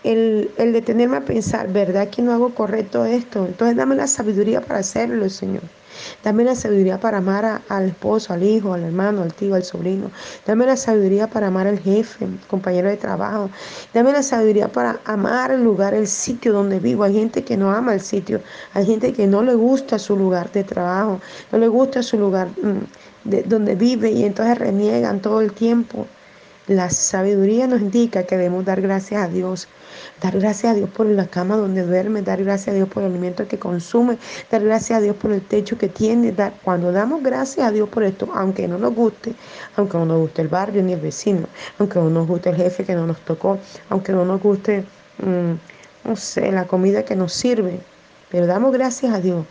El, 0.07 0.51
el, 0.57 0.73
detenerme 0.73 1.17
a 1.17 1.25
pensar, 1.25 1.73
¿verdad 1.73 2.09
que 2.09 2.23
no 2.23 2.33
hago 2.33 2.55
correcto 2.55 3.05
esto? 3.05 3.45
Entonces 3.45 3.77
dame 3.77 3.97
la 3.97 4.07
sabiduría 4.07 4.61
para 4.61 4.79
hacerlo, 4.79 5.29
Señor. 5.29 5.63
Dame 6.23 6.45
la 6.45 6.55
sabiduría 6.55 6.99
para 7.01 7.19
amar 7.19 7.63
al 7.69 7.89
esposo, 7.89 8.33
al 8.33 8.43
hijo, 8.43 8.73
al 8.73 8.83
hermano, 8.85 9.23
al 9.23 9.33
tío, 9.33 9.55
al 9.55 9.65
sobrino. 9.65 10.11
Dame 10.47 10.67
la 10.67 10.77
sabiduría 10.77 11.27
para 11.27 11.49
amar 11.49 11.67
al 11.67 11.79
jefe, 11.79 12.27
compañero 12.49 12.89
de 12.89 12.97
trabajo. 12.97 13.51
Dame 13.95 14.13
la 14.13 14.23
sabiduría 14.23 14.69
para 14.69 15.01
amar 15.05 15.51
el 15.51 15.65
lugar, 15.65 15.95
el 15.95 16.07
sitio 16.07 16.53
donde 16.53 16.79
vivo. 16.79 17.05
Hay 17.05 17.15
gente 17.15 17.45
que 17.45 17.57
no 17.57 17.73
ama 17.73 17.95
el 17.95 18.01
sitio. 18.01 18.41
Hay 18.75 18.87
gente 18.87 19.13
que 19.13 19.27
no 19.27 19.43
le 19.43 19.55
gusta 19.55 19.99
su 19.99 20.17
lugar 20.17 20.53
de 20.53 20.65
trabajo. 20.65 21.21
No 21.53 21.59
le 21.59 21.69
gusta 21.69 22.03
su 22.03 22.19
lugar 22.19 22.49
mm, 22.49 23.29
de, 23.29 23.43
donde 23.43 23.75
vive 23.75 24.11
y 24.11 24.25
entonces 24.25 24.59
reniegan 24.59 25.21
todo 25.21 25.41
el 25.41 25.53
tiempo. 25.53 26.07
La 26.67 26.91
sabiduría 26.91 27.67
nos 27.67 27.81
indica 27.81 28.25
que 28.25 28.37
debemos 28.37 28.65
dar 28.65 28.81
gracias 28.81 29.23
a 29.23 29.29
Dios 29.29 29.69
Dar 30.21 30.39
gracias 30.39 30.73
a 30.73 30.75
Dios 30.75 30.91
por 30.91 31.07
la 31.07 31.27
cama 31.27 31.57
donde 31.57 31.83
duerme, 31.85 32.23
dar 32.23 32.43
gracias 32.43 32.69
a 32.69 32.77
Dios 32.77 32.89
por 32.89 33.03
el 33.03 33.11
alimento 33.11 33.47
que 33.47 33.59
consume, 33.59 34.19
dar 34.51 34.63
gracias 34.65 34.99
a 34.99 35.03
Dios 35.03 35.17
por 35.17 35.33
el 35.33 35.43
techo 35.43 35.77
que 35.79 35.89
tiene. 35.89 36.35
Cuando 36.63 36.93
damos 36.93 37.23
gracias 37.23 37.67
a 37.67 37.71
Dios 37.71 37.89
por 37.89 38.05
esto, 38.05 38.29
aunque 38.35 38.67
no 38.67 38.79
nos 38.79 38.95
guste, 38.95 39.35
aunque 39.77 39.99
no 39.99 40.07
nos 40.07 40.19
guste 40.19 40.43
el 40.43 40.49
barrio 40.49 40.83
ni 40.83 40.93
el 40.93 41.01
vecino, 41.01 41.47
aunque 41.79 41.99
no 41.99 42.11
nos 42.11 42.27
guste 42.27 42.51
el 42.51 42.57
jefe 42.57 42.85
que 42.85 42.95
no 42.95 43.07
nos 43.07 43.19
tocó, 43.21 43.59
aunque 43.91 44.13
no 44.13 44.25
nos 44.25 44.41
guste, 44.43 44.85
mm, 45.19 46.09
no 46.09 46.17
sé, 46.17 46.51
la 46.53 46.67
comida 46.67 47.05
que 47.05 47.17
nos 47.17 47.33
sirve, 47.33 47.81
pero 48.31 48.47
damos 48.47 48.73
gracias 48.73 49.13
a 49.13 49.21
Dios. 49.21 49.45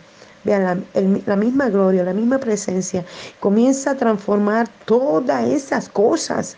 Vean, 0.44 0.62
la, 0.62 0.78
la, 1.26 1.36
misma 1.36 1.68
gloria, 1.68 2.04
la 2.04 2.12
misma 2.14 2.38
presencia 2.38 3.04
comienza 3.40 3.90
a 3.90 3.96
transformar 3.96 4.68
todas 4.84 5.44
esas 5.48 5.88
cosas. 5.88 6.56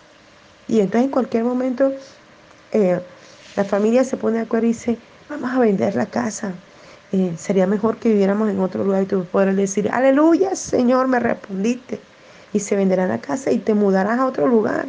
Y 0.66 0.80
entonces 0.80 1.04
en 1.04 1.10
cualquier 1.10 1.44
momento 1.44 1.92
eh, 2.72 3.00
la 3.58 3.64
familia 3.64 4.04
se 4.04 4.16
pone 4.16 4.36
de 4.36 4.44
acuerdo 4.44 4.66
y 4.66 4.68
dice, 4.68 4.98
vamos 5.28 5.50
a 5.50 5.58
vender 5.58 5.96
la 5.96 6.06
casa. 6.06 6.52
Eh, 7.10 7.34
sería 7.36 7.66
mejor 7.66 7.96
que 7.96 8.08
viviéramos 8.08 8.48
en 8.48 8.60
otro 8.60 8.84
lugar 8.84 9.02
y 9.02 9.06
tú 9.06 9.24
podrás 9.24 9.56
decir, 9.56 9.90
aleluya, 9.92 10.54
Señor, 10.54 11.08
me 11.08 11.18
respondiste. 11.18 11.98
Y 12.52 12.60
se 12.60 12.76
venderá 12.76 13.08
la 13.08 13.18
casa 13.18 13.50
y 13.50 13.58
te 13.58 13.74
mudarás 13.74 14.20
a 14.20 14.26
otro 14.26 14.46
lugar. 14.46 14.86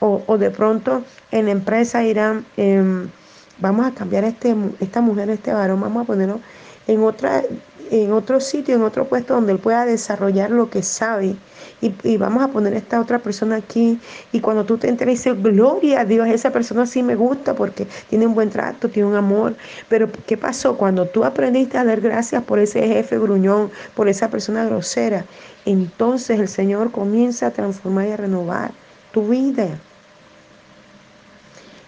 O, 0.00 0.36
de 0.36 0.50
pronto 0.50 1.02
en 1.30 1.46
la 1.46 1.52
empresa 1.52 2.04
irán, 2.04 2.44
em, 2.58 3.08
vamos 3.58 3.86
a 3.86 3.92
cambiar 3.92 4.24
este, 4.24 4.54
esta 4.80 5.00
mujer, 5.00 5.30
este 5.30 5.54
varón, 5.54 5.80
vamos 5.80 6.02
a 6.02 6.06
ponerlo 6.06 6.40
en 6.88 7.02
otra 7.02 7.42
en 7.90 8.12
otro 8.12 8.40
sitio, 8.40 8.74
en 8.74 8.82
otro 8.82 9.06
puesto 9.06 9.34
donde 9.34 9.52
él 9.52 9.58
pueda 9.58 9.84
desarrollar 9.84 10.50
lo 10.50 10.68
que 10.70 10.82
sabe. 10.82 11.36
Y, 11.82 12.16
vamos 12.16 12.44
a 12.44 12.48
poner 12.48 12.74
a 12.74 12.78
esta 12.78 13.00
otra 13.00 13.18
persona 13.18 13.56
aquí. 13.56 13.98
Y 14.30 14.38
cuando 14.38 14.64
tú 14.64 14.78
te 14.78 14.88
enteras, 14.88 15.14
dices, 15.14 15.42
gloria 15.42 16.02
a 16.02 16.04
Dios, 16.04 16.28
esa 16.28 16.52
persona 16.52 16.86
sí 16.86 17.02
me 17.02 17.16
gusta 17.16 17.54
porque 17.54 17.88
tiene 18.08 18.24
un 18.24 18.34
buen 18.34 18.50
trato, 18.50 18.88
tiene 18.88 19.08
un 19.08 19.16
amor. 19.16 19.56
Pero 19.88 20.08
¿qué 20.26 20.36
pasó? 20.36 20.76
Cuando 20.76 21.06
tú 21.06 21.24
aprendiste 21.24 21.76
a 21.78 21.84
dar 21.84 22.00
gracias 22.00 22.44
por 22.44 22.60
ese 22.60 22.86
jefe 22.86 23.18
gruñón, 23.18 23.72
por 23.96 24.08
esa 24.08 24.30
persona 24.30 24.64
grosera, 24.64 25.24
entonces 25.64 26.38
el 26.38 26.46
Señor 26.46 26.92
comienza 26.92 27.48
a 27.48 27.50
transformar 27.50 28.06
y 28.06 28.12
a 28.12 28.16
renovar 28.16 28.70
tu 29.10 29.26
vida. 29.26 29.66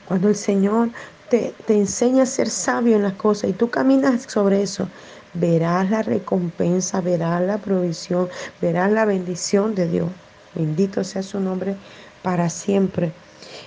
Cuando 0.07 0.29
el 0.29 0.35
Señor 0.35 0.91
te, 1.29 1.55
te 1.67 1.75
enseña 1.75 2.25
a 2.25 2.27
ser 2.27 2.51
sabio 2.51 2.97
en 2.97 3.03
las 3.05 3.15
cosas 3.15 3.51
y 3.51 3.53
tú 3.53 3.71
caminas 3.71 4.25
sobre 4.25 4.61
eso, 4.61 4.89
verás 5.35 5.91
la 5.91 6.03
recompensa, 6.03 7.01
verás 7.01 7.43
la 7.43 7.59
provisión, 7.59 8.29
verás 8.61 8.91
la 8.91 9.05
bendición 9.05 9.75
de 9.75 9.89
Dios. 9.89 10.09
Bendito 10.55 11.05
sea 11.05 11.23
su 11.23 11.41
nombre 11.41 11.77
para 12.23 12.49
siempre. 12.49 13.13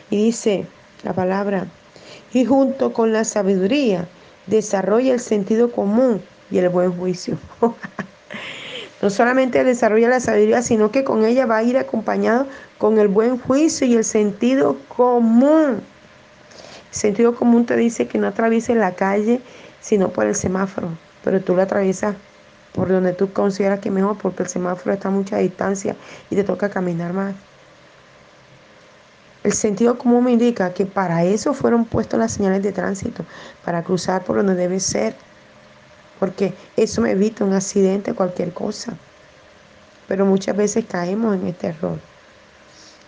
Y 0.09 0.25
dice 0.25 0.65
la 1.03 1.13
palabra, 1.13 1.67
y 2.33 2.45
junto 2.45 2.93
con 2.93 3.13
la 3.13 3.23
sabiduría 3.23 4.07
desarrolla 4.47 5.13
el 5.13 5.19
sentido 5.19 5.71
común 5.71 6.21
y 6.49 6.57
el 6.57 6.69
buen 6.69 6.91
juicio. 6.93 7.37
no 9.01 9.09
solamente 9.09 9.63
desarrolla 9.63 10.09
la 10.09 10.19
sabiduría, 10.19 10.61
sino 10.61 10.91
que 10.91 11.03
con 11.03 11.25
ella 11.25 11.45
va 11.45 11.57
a 11.57 11.63
ir 11.63 11.77
acompañado 11.77 12.47
con 12.77 12.97
el 12.99 13.07
buen 13.07 13.37
juicio 13.37 13.85
y 13.85 13.95
el 13.95 14.03
sentido 14.03 14.77
común. 14.87 15.81
El 16.91 16.97
sentido 16.97 17.35
común 17.35 17.65
te 17.65 17.75
dice 17.75 18.07
que 18.07 18.17
no 18.17 18.27
atravieses 18.27 18.75
la 18.77 18.95
calle, 18.95 19.41
sino 19.81 20.09
por 20.09 20.25
el 20.25 20.35
semáforo, 20.35 20.89
pero 21.23 21.41
tú 21.41 21.55
lo 21.55 21.61
atraviesas 21.61 22.15
por 22.73 22.89
donde 22.89 23.13
tú 23.13 23.33
consideras 23.33 23.79
que 23.79 23.89
mejor, 23.89 24.17
porque 24.17 24.43
el 24.43 24.49
semáforo 24.49 24.93
está 24.93 25.07
a 25.07 25.11
mucha 25.11 25.37
distancia 25.37 25.95
y 26.29 26.35
te 26.35 26.43
toca 26.43 26.69
caminar 26.69 27.13
más. 27.13 27.33
El 29.43 29.53
sentido 29.53 29.97
común 29.97 30.25
me 30.25 30.31
indica 30.31 30.73
que 30.73 30.85
para 30.85 31.23
eso 31.23 31.53
fueron 31.53 31.85
puestas 31.85 32.19
las 32.19 32.33
señales 32.33 32.61
de 32.63 32.71
tránsito, 32.71 33.23
para 33.63 33.83
cruzar 33.83 34.23
por 34.23 34.37
donde 34.37 34.55
debe 34.55 34.79
ser, 34.79 35.15
porque 36.19 36.53
eso 36.75 37.01
me 37.01 37.11
evita 37.11 37.45
un 37.45 37.53
accidente, 37.53 38.13
cualquier 38.13 38.51
cosa. 38.53 38.93
Pero 40.07 40.25
muchas 40.25 40.55
veces 40.55 40.85
caemos 40.85 41.35
en 41.35 41.47
este 41.47 41.67
error. 41.67 41.99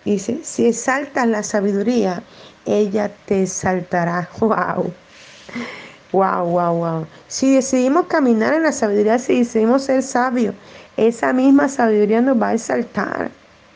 Dice, 0.04 0.40
si 0.42 0.66
exaltas 0.66 1.28
la 1.28 1.42
sabiduría, 1.42 2.22
ella 2.64 3.10
te 3.26 3.42
exaltará. 3.42 4.28
¡Wow! 4.40 4.92
Wow, 6.12 6.44
wow, 6.44 6.74
wow. 6.74 7.06
Si 7.28 7.54
decidimos 7.54 8.06
caminar 8.06 8.54
en 8.54 8.64
la 8.64 8.72
sabiduría, 8.72 9.18
si 9.18 9.38
decidimos 9.38 9.84
ser 9.84 10.02
sabios, 10.02 10.54
esa 10.96 11.32
misma 11.32 11.68
sabiduría 11.68 12.20
nos 12.20 12.40
va 12.40 12.48
a 12.48 12.54
exaltar 12.54 13.30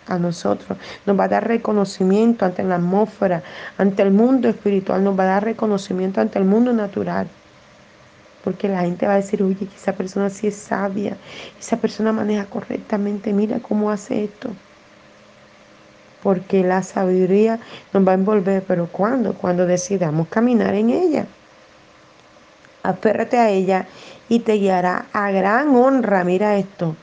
a 0.08 0.18
nosotros, 0.18 0.76
nos 1.06 1.18
va 1.18 1.24
a 1.24 1.28
dar 1.28 1.46
reconocimiento 1.46 2.44
ante 2.44 2.64
la 2.64 2.76
atmósfera, 2.76 3.42
ante 3.78 4.02
el 4.02 4.10
mundo 4.10 4.48
espiritual, 4.48 5.04
nos 5.04 5.18
va 5.18 5.22
a 5.22 5.26
dar 5.26 5.44
reconocimiento 5.44 6.20
ante 6.20 6.38
el 6.38 6.44
mundo 6.44 6.72
natural. 6.72 7.28
Porque 8.42 8.68
la 8.68 8.80
gente 8.80 9.06
va 9.06 9.14
a 9.14 9.16
decir, 9.16 9.42
oye, 9.42 9.68
esa 9.74 9.94
persona 9.94 10.28
sí 10.28 10.48
es 10.48 10.56
sabia, 10.56 11.16
esa 11.58 11.76
persona 11.78 12.12
maneja 12.12 12.46
correctamente, 12.46 13.32
mira 13.32 13.60
cómo 13.60 13.90
hace 13.90 14.24
esto. 14.24 14.50
Porque 16.22 16.64
la 16.64 16.82
sabiduría 16.82 17.60
nos 17.92 18.06
va 18.06 18.12
a 18.12 18.16
envolver, 18.16 18.64
pero 18.66 18.88
¿cuándo? 18.88 19.34
Cuando 19.34 19.66
decidamos 19.66 20.28
caminar 20.28 20.74
en 20.74 20.90
ella. 20.90 21.26
Aférrate 22.84 23.38
a 23.38 23.48
ella 23.48 23.86
y 24.28 24.40
te 24.40 24.52
guiará 24.58 25.06
a 25.14 25.30
gran 25.30 25.74
honra. 25.74 26.22
Mira 26.22 26.58
esto. 26.58 26.94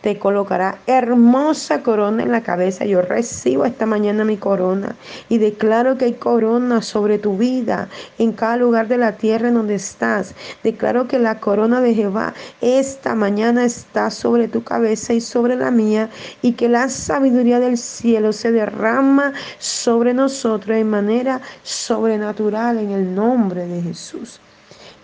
Te 0.00 0.16
colocará 0.16 0.78
hermosa 0.86 1.82
corona 1.82 2.22
en 2.22 2.30
la 2.30 2.42
cabeza. 2.42 2.84
Yo 2.84 3.02
recibo 3.02 3.64
esta 3.64 3.84
mañana 3.84 4.24
mi 4.24 4.36
corona 4.36 4.94
y 5.28 5.38
declaro 5.38 5.98
que 5.98 6.04
hay 6.04 6.12
corona 6.12 6.82
sobre 6.82 7.18
tu 7.18 7.36
vida 7.36 7.88
en 8.18 8.32
cada 8.32 8.58
lugar 8.58 8.86
de 8.86 8.98
la 8.98 9.16
tierra 9.16 9.48
en 9.48 9.54
donde 9.54 9.74
estás. 9.74 10.36
Declaro 10.62 11.08
que 11.08 11.18
la 11.18 11.40
corona 11.40 11.80
de 11.80 11.94
Jehová 11.94 12.32
esta 12.60 13.16
mañana 13.16 13.64
está 13.64 14.10
sobre 14.10 14.46
tu 14.46 14.62
cabeza 14.62 15.14
y 15.14 15.20
sobre 15.20 15.56
la 15.56 15.72
mía 15.72 16.10
y 16.42 16.52
que 16.52 16.68
la 16.68 16.88
sabiduría 16.90 17.58
del 17.58 17.76
cielo 17.76 18.32
se 18.32 18.52
derrama 18.52 19.32
sobre 19.58 20.14
nosotros 20.14 20.76
de 20.76 20.84
manera 20.84 21.40
sobrenatural 21.64 22.78
en 22.78 22.92
el 22.92 23.14
nombre 23.14 23.66
de 23.66 23.82
Jesús 23.82 24.38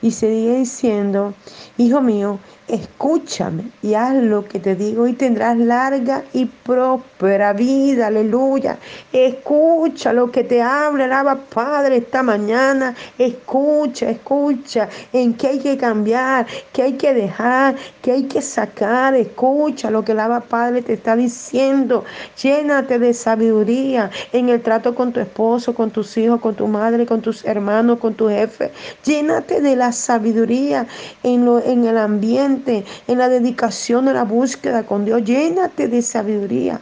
y 0.01 0.13
sigue 0.13 0.57
diciendo, 0.57 1.35
Hijo 1.77 2.01
mío, 2.01 2.43
escúchame 2.71 3.65
y 3.83 3.95
haz 3.95 4.15
lo 4.15 4.45
que 4.45 4.61
te 4.61 4.75
digo 4.75 5.07
y 5.07 5.13
tendrás 5.13 5.59
larga 5.59 6.23
y 6.33 6.47
próspera 6.47 7.53
vida, 7.53 8.07
aleluya. 8.07 8.79
Escucha 9.13 10.13
lo 10.13 10.31
que 10.31 10.45
te 10.45 10.63
habla, 10.63 11.05
alaba 11.05 11.37
Padre 11.37 11.97
esta 11.97 12.23
mañana, 12.23 12.95
escucha, 13.19 14.11
escucha 14.11 14.89
en 15.13 15.35
qué 15.35 15.49
hay 15.49 15.59
que 15.59 15.77
cambiar, 15.77 16.47
qué 16.73 16.83
hay 16.83 16.93
que 16.95 17.13
dejar, 17.13 17.75
qué 18.03 18.13
hay 18.13 18.23
que 18.25 18.41
sacar, 18.41 19.15
escucha 19.15 19.91
lo 19.91 20.05
que 20.05 20.13
alaba 20.13 20.41
Padre 20.41 20.83
te 20.83 20.93
está 20.93 21.17
diciendo. 21.17 22.05
Llénate 22.41 22.99
de 22.99 23.13
sabiduría 23.15 24.11
en 24.33 24.49
el 24.49 24.63
trato 24.63 24.95
con 24.95 25.13
tu 25.13 25.21
esposo, 25.21 25.75
con 25.75 25.91
tus 25.91 26.17
hijos, 26.17 26.41
con 26.41 26.55
tu 26.55 26.69
madre, 26.69 27.07
con 27.07 27.21
tus 27.21 27.45
hermanos, 27.45 27.99
con 27.99 28.15
tu 28.15 28.29
jefe. 28.29 28.71
Llénate 29.05 29.61
de 29.61 29.75
la 29.77 29.93
sabiduría 29.93 30.87
en, 31.23 31.45
lo, 31.45 31.59
en 31.59 31.85
el 31.85 31.99
ambiente, 31.99 32.60
en 32.67 33.19
la 33.19 33.29
dedicación, 33.29 34.09
en 34.09 34.15
la 34.15 34.25
búsqueda 34.25 34.85
con 34.85 35.05
Dios. 35.05 35.25
Llénate 35.25 35.89
de 35.89 36.03
sabiduría, 36.03 36.81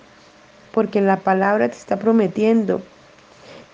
porque 0.73 1.01
la 1.01 1.19
palabra 1.19 1.69
te 1.69 1.77
está 1.77 1.99
prometiendo 1.99 2.83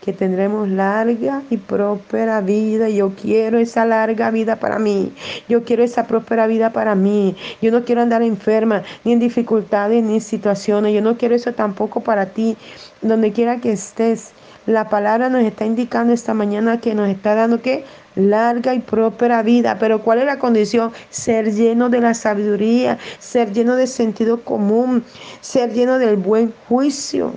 que 0.04 0.12
tendremos 0.12 0.68
larga 0.68 1.42
y 1.48 1.56
próspera 1.56 2.42
vida. 2.42 2.90
Yo 2.90 3.14
quiero 3.14 3.58
esa 3.58 3.86
larga 3.86 4.30
vida 4.30 4.56
para 4.56 4.78
mí. 4.78 5.14
Yo 5.48 5.64
quiero 5.64 5.82
esa 5.82 6.06
próspera 6.06 6.46
vida 6.46 6.74
para 6.74 6.94
mí. 6.94 7.34
Yo 7.62 7.72
no 7.72 7.84
quiero 7.84 8.02
andar 8.02 8.22
enferma, 8.22 8.82
ni 9.04 9.12
en 9.12 9.18
dificultades, 9.18 10.02
ni 10.04 10.16
en 10.16 10.20
situaciones. 10.20 10.92
Yo 10.92 11.00
no 11.00 11.16
quiero 11.16 11.34
eso 11.34 11.54
tampoco 11.54 12.02
para 12.02 12.26
ti, 12.26 12.56
donde 13.00 13.32
quiera 13.32 13.60
que 13.60 13.72
estés. 13.72 14.32
La 14.66 14.88
palabra 14.88 15.28
nos 15.28 15.42
está 15.42 15.66
indicando 15.66 16.14
esta 16.14 16.32
mañana 16.32 16.80
que 16.80 16.94
nos 16.94 17.10
está 17.10 17.34
dando 17.34 17.60
que 17.60 17.84
larga 18.14 18.72
y 18.72 18.78
próspera 18.78 19.42
vida. 19.42 19.76
Pero 19.78 20.00
¿cuál 20.00 20.20
es 20.20 20.24
la 20.24 20.38
condición? 20.38 20.90
Ser 21.10 21.52
lleno 21.52 21.90
de 21.90 22.00
la 22.00 22.14
sabiduría, 22.14 22.98
ser 23.18 23.52
lleno 23.52 23.76
de 23.76 23.86
sentido 23.86 24.40
común, 24.40 25.04
ser 25.42 25.74
lleno 25.74 25.98
del 25.98 26.16
buen 26.16 26.54
juicio. 26.66 27.34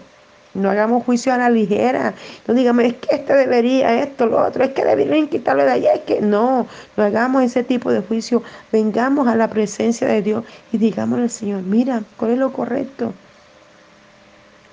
No 0.53 0.69
hagamos 0.69 1.03
juicio 1.03 1.33
a 1.33 1.37
la 1.37 1.49
ligera. 1.49 2.13
No 2.47 2.53
digamos, 2.53 2.85
es 2.85 2.93
que 2.93 3.15
este 3.17 3.35
debería, 3.35 4.01
esto, 4.01 4.25
lo 4.25 4.41
otro, 4.41 4.63
es 4.63 4.71
que 4.71 4.85
deberían 4.85 5.27
quitarlo 5.27 5.65
de 5.65 5.71
allá. 5.71 5.93
Es 5.95 6.01
que 6.03 6.21
no, 6.21 6.65
no 6.95 7.03
hagamos 7.03 7.43
ese 7.43 7.61
tipo 7.63 7.91
de 7.91 7.99
juicio. 7.99 8.41
Vengamos 8.71 9.27
a 9.27 9.35
la 9.35 9.49
presencia 9.49 10.07
de 10.07 10.21
Dios 10.21 10.45
y 10.71 10.77
digámosle 10.77 11.25
al 11.25 11.29
Señor, 11.29 11.61
mira, 11.63 12.03
¿cuál 12.15 12.31
es 12.31 12.37
lo 12.37 12.53
correcto? 12.53 13.13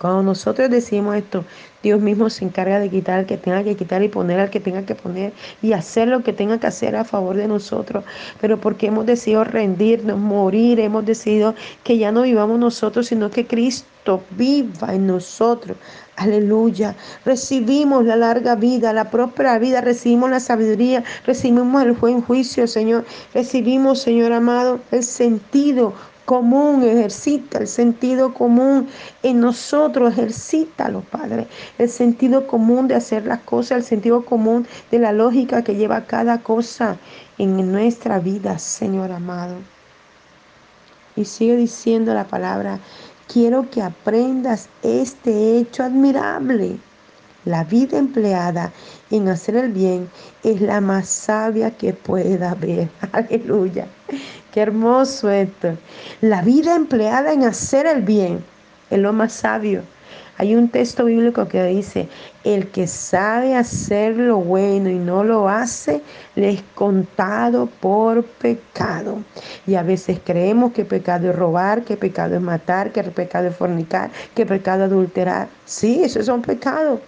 Cuando 0.04 0.22
nosotros 0.22 0.68
decimos 0.68 1.16
esto, 1.16 1.46
Dios 1.82 1.98
mismo 1.98 2.28
se 2.28 2.44
encarga 2.44 2.78
de 2.78 2.90
quitar 2.90 3.20
al 3.20 3.24
que 3.24 3.38
tenga 3.38 3.64
que 3.64 3.74
quitar 3.74 4.02
y 4.02 4.08
poner 4.10 4.38
al 4.38 4.50
que 4.50 4.60
tenga 4.60 4.84
que 4.84 4.94
poner 4.94 5.32
y 5.62 5.72
hacer 5.72 6.08
lo 6.08 6.22
que 6.22 6.34
tenga 6.34 6.60
que 6.60 6.66
hacer 6.66 6.94
a 6.94 7.04
favor 7.04 7.38
de 7.38 7.48
nosotros. 7.48 8.04
Pero 8.38 8.60
porque 8.60 8.88
hemos 8.88 9.06
decidido 9.06 9.44
rendirnos, 9.44 10.18
morir, 10.18 10.78
hemos 10.78 11.06
decidido 11.06 11.54
que 11.84 11.96
ya 11.96 12.12
no 12.12 12.20
vivamos 12.20 12.58
nosotros, 12.58 13.06
sino 13.06 13.30
que 13.30 13.46
Cristo 13.46 14.22
viva 14.32 14.94
en 14.94 15.06
nosotros. 15.06 15.78
Aleluya. 16.16 16.94
Recibimos 17.24 18.04
la 18.04 18.16
larga 18.16 18.56
vida, 18.56 18.92
la 18.92 19.10
próspera 19.10 19.58
vida, 19.58 19.80
recibimos 19.80 20.28
la 20.28 20.40
sabiduría, 20.40 21.02
recibimos 21.24 21.82
el 21.82 21.92
buen 21.92 22.20
juicio, 22.20 22.66
Señor. 22.66 23.06
Recibimos, 23.32 24.02
Señor 24.02 24.32
amado, 24.32 24.80
el 24.90 25.02
sentido 25.02 25.94
común, 26.24 26.82
ejercita 26.82 27.58
el 27.58 27.66
sentido 27.66 28.32
común 28.34 28.88
en 29.22 29.40
nosotros, 29.40 30.12
ejercítalo, 30.12 31.00
Padre. 31.02 31.46
El 31.78 31.88
sentido 31.88 32.46
común 32.46 32.88
de 32.88 32.94
hacer 32.94 33.26
las 33.26 33.40
cosas, 33.40 33.78
el 33.78 33.84
sentido 33.84 34.24
común 34.24 34.66
de 34.90 34.98
la 34.98 35.12
lógica 35.12 35.62
que 35.62 35.74
lleva 35.74 36.06
cada 36.06 36.38
cosa 36.38 36.96
en 37.38 37.70
nuestra 37.70 38.18
vida, 38.18 38.58
Señor 38.58 39.12
amado. 39.12 39.56
Y 41.16 41.24
sigue 41.24 41.56
diciendo 41.56 42.12
la 42.14 42.24
palabra, 42.24 42.80
quiero 43.28 43.70
que 43.70 43.82
aprendas 43.82 44.68
este 44.82 45.58
hecho 45.58 45.84
admirable. 45.84 46.78
La 47.44 47.62
vida 47.62 47.98
empleada 47.98 48.72
en 49.10 49.28
hacer 49.28 49.56
el 49.56 49.70
bien 49.70 50.08
es 50.42 50.62
la 50.62 50.80
más 50.80 51.08
sabia 51.08 51.70
que 51.70 51.92
pueda 51.92 52.52
haber. 52.52 52.88
Aleluya. 53.12 53.86
Qué 54.54 54.60
hermoso 54.60 55.32
esto. 55.32 55.76
La 56.20 56.40
vida 56.42 56.76
empleada 56.76 57.32
en 57.32 57.42
hacer 57.42 57.86
el 57.86 58.02
bien 58.02 58.44
es 58.88 59.00
lo 59.00 59.12
más 59.12 59.32
sabio. 59.32 59.82
Hay 60.38 60.54
un 60.54 60.68
texto 60.68 61.06
bíblico 61.06 61.48
que 61.48 61.64
dice, 61.64 62.08
el 62.44 62.68
que 62.68 62.86
sabe 62.86 63.56
hacer 63.56 64.16
lo 64.16 64.36
bueno 64.36 64.90
y 64.90 64.94
no 64.94 65.24
lo 65.24 65.48
hace, 65.48 66.02
le 66.36 66.50
es 66.50 66.62
contado 66.76 67.66
por 67.66 68.22
pecado. 68.22 69.24
Y 69.66 69.74
a 69.74 69.82
veces 69.82 70.20
creemos 70.24 70.72
que 70.72 70.84
pecado 70.84 71.30
es 71.30 71.34
robar, 71.34 71.82
que 71.82 71.96
pecado 71.96 72.36
es 72.36 72.40
matar, 72.40 72.92
que 72.92 73.02
pecado 73.02 73.48
es 73.48 73.56
fornicar, 73.56 74.12
que 74.36 74.46
pecado 74.46 74.84
es 74.84 74.92
adulterar. 74.92 75.48
Sí, 75.64 76.04
esos 76.04 76.26
son 76.26 76.42
pecados. 76.42 77.00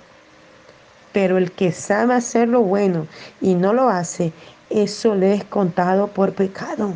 Pero 1.12 1.38
el 1.38 1.52
que 1.52 1.70
sabe 1.70 2.14
hacer 2.14 2.48
lo 2.48 2.62
bueno 2.62 3.06
y 3.40 3.54
no 3.54 3.72
lo 3.72 3.88
hace, 3.88 4.32
eso 4.68 5.14
le 5.14 5.34
es 5.34 5.44
contado 5.44 6.08
por 6.08 6.32
pecado. 6.32 6.94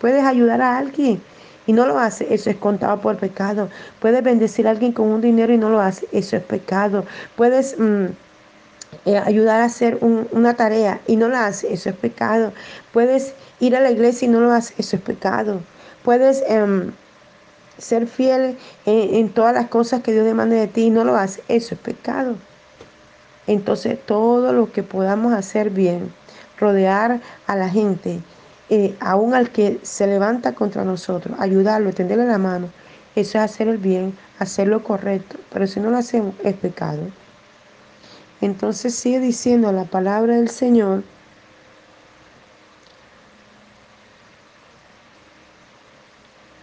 Puedes 0.00 0.24
ayudar 0.24 0.60
a 0.60 0.78
alguien 0.78 1.22
y 1.66 1.72
no 1.72 1.86
lo 1.86 1.98
hace, 1.98 2.32
eso 2.32 2.50
es 2.50 2.56
contado 2.56 3.00
por 3.00 3.16
pecado. 3.16 3.68
Puedes 4.00 4.22
bendecir 4.22 4.68
a 4.68 4.70
alguien 4.70 4.92
con 4.92 5.08
un 5.08 5.20
dinero 5.20 5.52
y 5.52 5.58
no 5.58 5.68
lo 5.68 5.80
hace, 5.80 6.06
eso 6.12 6.36
es 6.36 6.42
pecado. 6.42 7.04
Puedes 7.36 7.78
mm, 7.78 8.06
eh, 9.04 9.18
ayudar 9.18 9.60
a 9.60 9.64
hacer 9.64 9.98
una 10.00 10.54
tarea 10.54 11.00
y 11.06 11.16
no 11.16 11.28
la 11.28 11.46
haces, 11.46 11.70
eso 11.70 11.90
es 11.90 11.96
pecado. 11.96 12.52
Puedes 12.92 13.34
ir 13.60 13.76
a 13.76 13.80
la 13.80 13.90
iglesia 13.90 14.26
y 14.26 14.30
no 14.30 14.40
lo 14.40 14.52
haces, 14.52 14.78
eso 14.78 14.96
es 14.96 15.02
pecado. 15.02 15.60
Puedes 16.04 16.44
em, 16.46 16.92
ser 17.78 18.06
fiel 18.06 18.56
en, 18.84 19.28
todas 19.30 19.54
las 19.54 19.68
cosas 19.68 20.02
que 20.02 20.12
Dios 20.12 20.24
demanda 20.24 20.56
de 20.56 20.68
ti 20.68 20.84
y 20.86 20.90
no 20.90 21.04
lo 21.04 21.16
haces, 21.16 21.42
eso 21.48 21.74
es 21.74 21.80
pecado. 21.80 22.36
Entonces 23.46 23.98
todo 24.04 24.52
lo 24.52 24.72
que 24.72 24.82
podamos 24.82 25.32
hacer 25.32 25.70
bien, 25.70 26.12
rodear 26.58 27.20
a 27.46 27.56
la 27.56 27.68
gente, 27.68 28.20
eh, 28.68 28.96
aún 29.00 29.34
al 29.34 29.50
que 29.50 29.78
se 29.82 30.06
levanta 30.06 30.54
contra 30.54 30.84
nosotros, 30.84 31.36
ayudarlo, 31.38 31.92
tenderle 31.92 32.26
la 32.26 32.38
mano, 32.38 32.68
eso 33.16 33.38
es 33.38 33.44
hacer 33.44 33.68
el 33.68 33.78
bien, 33.78 34.16
hacer 34.38 34.68
lo 34.68 34.82
correcto. 34.84 35.38
Pero 35.50 35.66
si 35.66 35.80
no 35.80 35.90
lo 35.90 35.96
hacemos, 35.96 36.34
es 36.44 36.54
pecado. 36.54 37.00
Entonces 38.42 38.94
sigue 38.94 39.20
diciendo 39.20 39.72
la 39.72 39.84
palabra 39.84 40.36
del 40.36 40.50
Señor. 40.50 41.02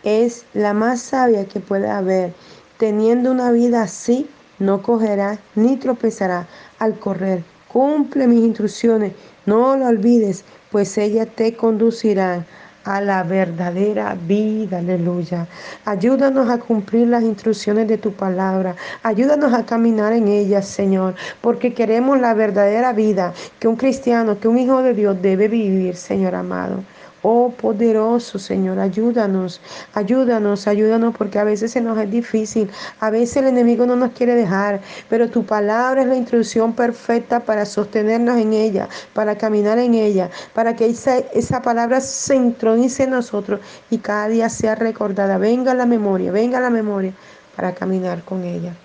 Es 0.04 0.46
la 0.54 0.74
más 0.74 1.02
sabia 1.02 1.46
que 1.46 1.60
puede 1.60 1.90
haber. 1.90 2.34
Teniendo 2.78 3.32
una 3.32 3.52
vida 3.52 3.82
así, 3.82 4.30
no 4.60 4.84
cogerá 4.84 5.40
ni 5.56 5.78
tropezará 5.78 6.48
al 6.78 7.00
correr. 7.00 7.44
Cumple 7.74 8.28
mis 8.28 8.44
instrucciones, 8.44 9.14
no 9.48 9.76
lo 9.76 9.88
olvides, 9.88 10.46
pues 10.72 10.96
ella 11.00 11.26
te 11.26 11.56
conducirá 11.56 12.46
a 12.84 13.02
la 13.02 13.24
verdadera 13.24 14.16
vida, 14.28 14.78
aleluya. 14.78 15.48
Ayúdanos 15.84 16.52
a 16.52 16.60
cumplir 16.60 17.08
las 17.08 17.24
instrucciones 17.24 17.88
de 17.88 17.98
tu 17.98 18.14
palabra. 18.14 18.76
Ayúdanos 19.02 19.54
a 19.54 19.66
caminar 19.66 20.14
en 20.14 20.28
ellas, 20.28 20.68
Señor, 20.68 21.16
porque 21.42 21.74
queremos 21.74 22.20
la 22.20 22.36
verdadera 22.36 22.94
vida 22.94 23.34
que 23.60 23.68
un 23.68 23.76
cristiano, 23.76 24.40
que 24.40 24.48
un 24.48 24.60
hijo 24.60 24.84
de 24.84 24.94
Dios 24.94 25.20
debe 25.20 25.48
vivir, 25.48 25.96
Señor 25.96 26.36
amado. 26.36 26.84
Oh 27.26 27.52
poderoso 27.52 28.38
Señor, 28.38 28.80
ayúdanos, 28.80 29.62
ayúdanos, 29.94 30.68
ayúdanos 30.68 31.16
porque 31.18 31.40
a 31.40 31.46
veces 31.46 31.72
se 31.72 31.80
nos 31.80 31.98
es 31.98 32.12
difícil, 32.12 32.70
a 33.00 33.10
veces 33.10 33.38
el 33.38 33.46
enemigo 33.48 33.86
no 33.86 33.96
nos 33.96 34.12
quiere 34.12 34.36
dejar, 34.36 34.82
pero 35.10 35.30
tu 35.30 35.46
palabra 35.46 36.02
es 36.02 36.08
la 36.10 36.18
instrucción 36.18 36.74
perfecta 36.74 37.40
para 37.40 37.66
sostenernos 37.66 38.38
en 38.38 38.52
ella, 38.52 38.90
para 39.14 39.38
caminar 39.38 39.80
en 39.80 39.94
ella, 39.94 40.30
para 40.54 40.76
que 40.76 40.88
esa, 40.88 41.18
esa 41.18 41.62
palabra 41.62 42.02
se 42.02 42.36
intronice 42.36 43.04
en 43.04 43.12
nosotros 43.12 43.62
y 43.90 44.00
cada 44.00 44.28
día 44.28 44.50
sea 44.50 44.76
recordada. 44.76 45.38
Venga 45.38 45.74
la 45.74 45.86
memoria, 45.86 46.30
venga 46.34 46.60
la 46.60 46.70
memoria 46.70 47.14
para 47.56 47.74
caminar 47.74 48.24
con 48.26 48.44
ella. 48.44 48.76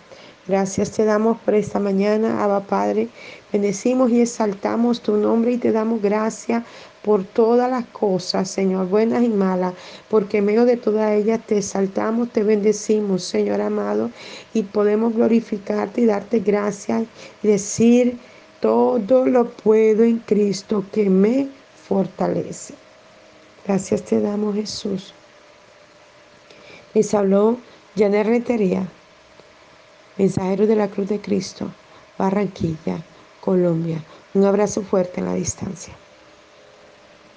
Gracias 0.48 0.92
te 0.92 1.04
damos 1.04 1.36
por 1.40 1.54
esta 1.54 1.78
mañana, 1.78 2.42
Abba 2.42 2.60
Padre. 2.60 3.08
Bendecimos 3.52 4.10
y 4.10 4.22
exaltamos 4.22 5.02
tu 5.02 5.18
nombre 5.18 5.52
y 5.52 5.58
te 5.58 5.72
damos 5.72 6.00
gracias 6.00 6.64
por 7.02 7.22
todas 7.22 7.70
las 7.70 7.84
cosas, 7.88 8.50
Señor, 8.50 8.88
buenas 8.88 9.22
y 9.22 9.28
malas, 9.28 9.74
porque 10.08 10.38
en 10.38 10.46
medio 10.46 10.64
de 10.64 10.78
todas 10.78 11.12
ellas 11.12 11.40
te 11.46 11.58
exaltamos, 11.58 12.30
te 12.30 12.44
bendecimos, 12.44 13.24
Señor 13.24 13.60
amado, 13.60 14.10
y 14.54 14.62
podemos 14.62 15.12
glorificarte 15.14 16.00
y 16.00 16.06
darte 16.06 16.38
gracias 16.40 17.04
y 17.42 17.48
decir, 17.48 18.16
todo 18.60 19.26
lo 19.26 19.50
puedo 19.50 20.02
en 20.02 20.18
Cristo 20.20 20.82
que 20.92 21.10
me 21.10 21.48
fortalece. 21.86 22.72
Gracias 23.66 24.02
te 24.02 24.18
damos, 24.18 24.54
Jesús. 24.54 25.12
Les 26.94 27.12
habló 27.12 27.58
Janet 27.96 28.26
Rentería 28.26 28.88
Mensajero 30.18 30.66
de 30.66 30.74
la 30.74 30.88
Cruz 30.88 31.08
de 31.08 31.20
Cristo, 31.20 31.70
Barranquilla, 32.18 33.04
Colombia. 33.40 34.02
Un 34.34 34.44
abrazo 34.44 34.82
fuerte 34.82 35.20
en 35.20 35.26
la 35.26 35.34
distancia. 35.34 35.94